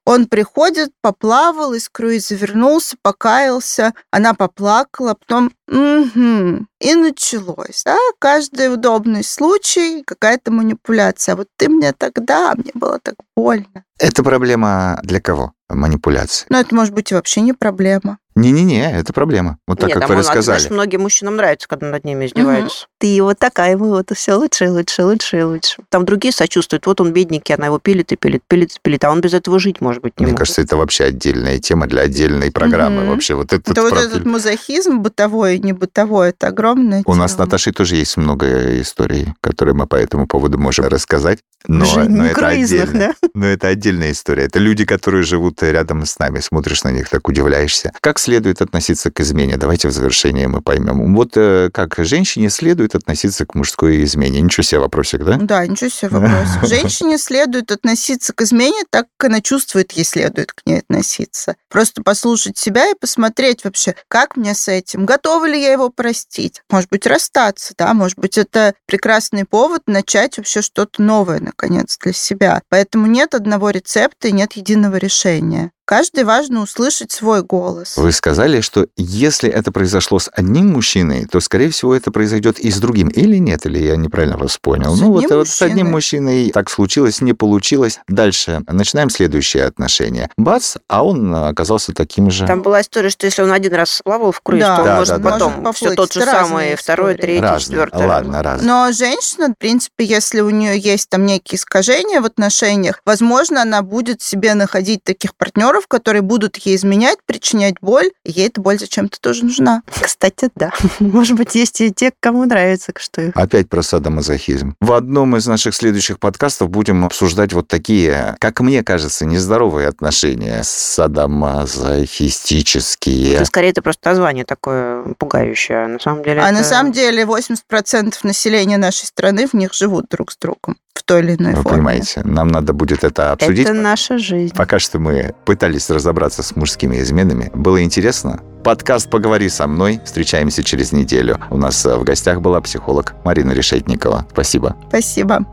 Он 0.04 0.26
приходит, 0.26 0.90
поплавал, 1.00 1.72
из 1.74 1.88
круиза 1.88 2.34
вернулся, 2.34 2.96
покаялся, 3.02 3.94
она 4.10 4.34
поплакала, 4.34 5.14
потом 5.14 5.52
«Мгм». 5.68 6.68
и 6.80 6.94
началось. 6.94 7.82
Да? 7.84 7.96
Каждый 8.18 8.72
удобный 8.72 9.24
случай, 9.24 10.02
какая-то 10.04 10.50
манипуляция. 10.50 11.34
А 11.34 11.36
вот 11.36 11.48
ты 11.56 11.68
мне 11.68 11.92
тогда, 11.92 12.54
мне 12.56 12.72
было 12.74 12.98
так 12.98 13.14
больно. 13.36 13.84
Это 13.98 14.22
проблема 14.22 15.00
для 15.02 15.20
кого? 15.20 15.52
Манипуляции. 15.68 16.46
Но 16.50 16.58
это 16.58 16.74
может 16.74 16.92
быть 16.92 17.10
и 17.10 17.14
вообще 17.14 17.40
не 17.40 17.52
проблема. 17.52 18.18
Не-не-не, 18.34 18.92
это 18.98 19.12
проблема. 19.12 19.58
Вот 19.66 19.78
так, 19.78 19.88
Нет, 19.90 19.98
как 19.98 20.04
а 20.04 20.08
вы 20.08 20.14
а 20.14 20.18
рассказали. 20.18 20.58
знаешь, 20.58 20.70
многим 20.70 21.02
мужчинам 21.02 21.36
нравится, 21.36 21.68
когда 21.68 21.88
над 21.88 22.04
ними 22.04 22.26
издеваются. 22.26 22.86
Ты 22.98 23.22
вот 23.22 23.38
такая, 23.38 23.76
мы 23.76 23.90
вот 23.90 24.10
все 24.14 24.34
лучше 24.34 24.70
лучше, 24.70 25.04
лучше 25.04 25.38
и 25.40 25.42
лучше. 25.42 25.82
Там 25.90 26.04
другие 26.04 26.32
сочувствуют. 26.32 26.86
Вот 26.86 27.00
он 27.00 27.12
бедненький, 27.12 27.54
она 27.54 27.66
его 27.66 27.78
пилит 27.78 28.12
и 28.12 28.16
пилит, 28.16 28.42
пилит 28.48 28.72
и 28.72 28.76
пилит, 28.82 29.04
а 29.04 29.10
он 29.10 29.20
без 29.20 29.34
этого 29.34 29.58
жить, 29.58 29.80
может 29.80 30.02
быть, 30.02 30.18
не 30.18 30.24
Мне 30.24 30.32
может. 30.32 30.38
кажется, 30.40 30.62
это 30.62 30.76
вообще 30.76 31.04
отдельная 31.04 31.58
тема 31.58 31.86
для 31.86 32.02
отдельной 32.02 32.50
программы. 32.50 33.02
Мгм. 33.02 33.10
Вообще 33.10 33.34
вот 33.34 33.52
этот 33.52 33.68
Это 33.68 33.82
вот 33.82 33.90
профиль. 33.90 34.08
этот 34.08 34.24
мазохизм 34.24 34.98
бытовой 35.00 35.56
и 35.56 35.58
не 35.60 35.72
бытовой, 35.72 36.30
это 36.30 36.48
огромное 36.48 37.02
У 37.06 37.14
нас 37.14 37.32
с 37.32 37.34
тема. 37.34 37.46
Наташей 37.46 37.72
тоже 37.72 37.96
есть 37.96 38.16
много 38.16 38.80
историй, 38.80 39.34
которые 39.40 39.74
мы 39.74 39.86
по 39.86 39.96
этому 39.96 40.26
поводу 40.26 40.58
можем 40.58 40.86
рассказать. 40.86 41.40
Но, 41.68 41.84
Уже 41.84 42.04
но 42.08 42.22
не 42.24 42.30
это 42.30 42.40
круизных, 42.40 42.82
отдельно. 42.88 43.14
да? 43.22 43.28
Но 43.34 43.46
это 43.46 43.68
отдельная 43.68 44.10
история. 44.12 44.44
Это 44.44 44.58
люди, 44.58 44.84
которые 44.84 45.22
живут 45.22 45.62
рядом 45.62 46.04
с 46.04 46.18
нами. 46.18 46.40
Смотришь 46.40 46.82
на 46.82 46.90
них, 46.90 47.08
так 47.08 47.28
удивляешься. 47.28 47.92
Как 48.00 48.18
следует 48.22 48.62
относиться 48.62 49.10
к 49.10 49.20
измене? 49.20 49.56
Давайте 49.56 49.88
в 49.88 49.92
завершение 49.92 50.48
мы 50.48 50.62
поймем. 50.62 51.14
Вот 51.14 51.32
э, 51.36 51.70
как 51.72 51.96
женщине 51.98 52.48
следует 52.50 52.94
относиться 52.94 53.44
к 53.44 53.54
мужской 53.54 54.04
измене? 54.04 54.40
Ничего 54.40 54.62
себе 54.62 54.80
вопросик, 54.80 55.24
да? 55.24 55.36
Да, 55.36 55.66
ничего 55.66 55.90
себе 55.90 56.08
вопрос. 56.12 56.68
Женщине 56.70 57.18
следует 57.18 57.70
относиться 57.70 58.32
к 58.32 58.40
измене 58.42 58.84
так, 58.90 59.06
как 59.16 59.30
она 59.30 59.40
чувствует, 59.40 59.92
ей 59.92 60.04
следует 60.04 60.52
к 60.52 60.62
ней 60.64 60.78
относиться. 60.78 61.56
Просто 61.68 62.02
послушать 62.02 62.56
себя 62.56 62.90
и 62.90 62.94
посмотреть 62.94 63.64
вообще, 63.64 63.94
как 64.08 64.36
мне 64.36 64.54
с 64.54 64.68
этим, 64.68 65.04
готова 65.04 65.46
ли 65.46 65.60
я 65.60 65.72
его 65.72 65.90
простить. 65.90 66.62
Может 66.70 66.88
быть, 66.90 67.06
расстаться, 67.06 67.74
да, 67.76 67.92
может 67.92 68.18
быть, 68.18 68.38
это 68.38 68.74
прекрасный 68.86 69.44
повод 69.44 69.82
начать 69.86 70.38
вообще 70.38 70.62
что-то 70.62 71.02
новое, 71.02 71.40
наконец, 71.40 71.98
для 71.98 72.12
себя. 72.12 72.62
Поэтому 72.68 73.06
нет 73.06 73.34
одного 73.34 73.70
рецепта 73.70 74.28
и 74.28 74.32
нет 74.32 74.52
единого 74.52 74.96
решения. 74.96 75.72
Каждый 75.84 76.24
важно 76.24 76.62
услышать 76.62 77.10
свой 77.10 77.42
голос. 77.42 77.96
Вы 77.96 78.12
сказали, 78.12 78.60
что 78.60 78.86
если 78.96 79.50
это 79.50 79.72
произошло 79.72 80.18
с 80.18 80.30
одним 80.32 80.68
мужчиной, 80.72 81.26
то, 81.26 81.40
скорее 81.40 81.70
всего, 81.70 81.94
это 81.94 82.10
произойдет 82.12 82.58
и 82.60 82.70
с 82.70 82.78
другим. 82.78 83.08
Или 83.08 83.36
нет? 83.38 83.66
Или 83.66 83.80
я 83.82 83.96
неправильно 83.96 84.38
вас 84.38 84.58
понял? 84.58 84.94
С 84.96 85.00
ну, 85.00 85.10
вот, 85.12 85.24
одним 85.24 85.38
вот 85.38 85.48
с 85.48 85.62
одним 85.62 85.90
мужчиной. 85.90 86.50
так 86.52 86.70
случилось, 86.70 87.20
не 87.20 87.32
получилось. 87.32 87.98
Дальше 88.08 88.62
начинаем 88.68 89.10
следующее 89.10 89.64
отношение. 89.64 90.30
Бац, 90.36 90.76
а 90.88 91.04
он 91.04 91.34
оказался 91.34 91.92
таким 91.92 92.30
же. 92.30 92.46
Там 92.46 92.62
была 92.62 92.80
история, 92.80 93.10
что 93.10 93.26
если 93.26 93.42
он 93.42 93.50
один 93.52 93.74
раз 93.74 94.00
плавал 94.04 94.30
в 94.32 94.40
круиз, 94.40 94.62
Да, 94.62 94.76
то 94.76 94.82
он 94.82 94.86
да, 94.88 94.96
может 94.96 95.16
да, 95.16 95.18
да. 95.18 95.30
потом 95.30 95.52
Может 95.62 95.76
все 95.76 95.94
тот 95.94 96.12
же 96.12 96.20
разные 96.24 96.46
самый, 96.46 96.76
второй, 96.76 97.12
истории. 97.14 97.22
третий, 97.26 97.42
Разные. 97.42 97.60
четвертый. 97.60 98.06
Ладно, 98.06 98.42
раз. 98.42 98.62
Но 98.62 98.92
женщина, 98.92 99.48
в 99.48 99.54
принципе, 99.58 100.04
если 100.04 100.40
у 100.40 100.50
нее 100.50 100.78
есть 100.78 101.08
там 101.08 101.26
некие 101.26 101.56
искажения 101.58 102.20
в 102.20 102.24
отношениях, 102.24 103.00
возможно, 103.04 103.62
она 103.62 103.82
будет 103.82 104.22
себе 104.22 104.54
находить 104.54 105.02
таких 105.02 105.34
партнеров, 105.34 105.71
которые 105.88 106.22
будут 106.22 106.56
ей 106.58 106.76
изменять, 106.76 107.18
причинять 107.26 107.74
боль, 107.80 108.10
и 108.24 108.30
ей 108.32 108.48
эта 108.48 108.60
боль 108.60 108.78
зачем-то 108.78 109.18
тоже 109.20 109.44
нужна. 109.44 109.82
Кстати, 110.00 110.48
да. 110.56 110.70
Может 111.00 111.36
быть, 111.36 111.54
есть 111.54 111.80
и 111.80 111.90
те, 111.92 112.12
кому 112.20 112.44
нравится, 112.44 112.92
что 112.98 113.22
их. 113.22 113.36
Опять 113.36 113.68
про 113.68 113.82
садомазохизм. 113.82 114.74
В 114.80 114.92
одном 114.92 115.36
из 115.36 115.46
наших 115.46 115.74
следующих 115.74 116.18
подкастов 116.18 116.70
будем 116.70 117.04
обсуждать 117.04 117.52
вот 117.52 117.68
такие, 117.68 118.36
как 118.38 118.60
мне 118.60 118.82
кажется, 118.82 119.24
нездоровые 119.26 119.88
отношения 119.88 120.62
садомазохистические. 120.64 123.38
Ну, 123.40 123.44
Скорее, 123.46 123.70
это 123.70 123.82
просто 123.82 124.08
название 124.08 124.44
такое 124.44 125.04
пугающее. 125.18 125.84
а 125.84 125.88
На 125.88 125.98
самом 125.98 126.22
деле 126.22 126.40
А 126.40 126.48
это- 126.48 126.58
на 126.58 126.64
самом 126.64 126.92
деле 126.92 127.24
80% 127.24 128.24
населения 128.24 128.78
нашей 128.78 129.06
страны 129.06 129.46
в 129.46 129.54
них 129.54 129.74
живут 129.74 130.06
друг 130.10 130.32
с 130.32 130.36
другом 130.36 130.76
в 130.94 131.02
той 131.04 131.20
или 131.22 131.36
иной 131.36 131.54
Вы 131.54 131.62
форме. 131.62 131.76
понимаете, 131.78 132.20
нам 132.24 132.48
надо 132.48 132.72
будет 132.72 133.04
это 133.04 133.32
обсудить. 133.32 133.64
Это 133.66 133.74
наша 133.74 134.18
жизнь. 134.18 134.54
Пока 134.54 134.78
что 134.78 134.98
мы 134.98 135.34
пытались 135.62 135.90
разобраться 135.90 136.42
с 136.42 136.56
мужскими 136.56 137.00
изменами. 137.00 137.48
Было 137.54 137.84
интересно? 137.84 138.40
Подкаст 138.64 139.08
«Поговори 139.08 139.48
со 139.48 139.68
мной». 139.68 140.00
Встречаемся 140.04 140.64
через 140.64 140.90
неделю. 140.90 141.38
У 141.50 141.56
нас 141.56 141.86
э, 141.86 141.94
в 141.96 142.02
гостях 142.02 142.40
была 142.40 142.60
психолог 142.60 143.14
Марина 143.24 143.52
Решетникова. 143.52 144.26
Спасибо. 144.32 144.74
Спасибо. 144.88 145.46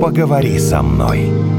Поговори 0.00 0.58
со 0.58 0.82
мной. 0.82 1.53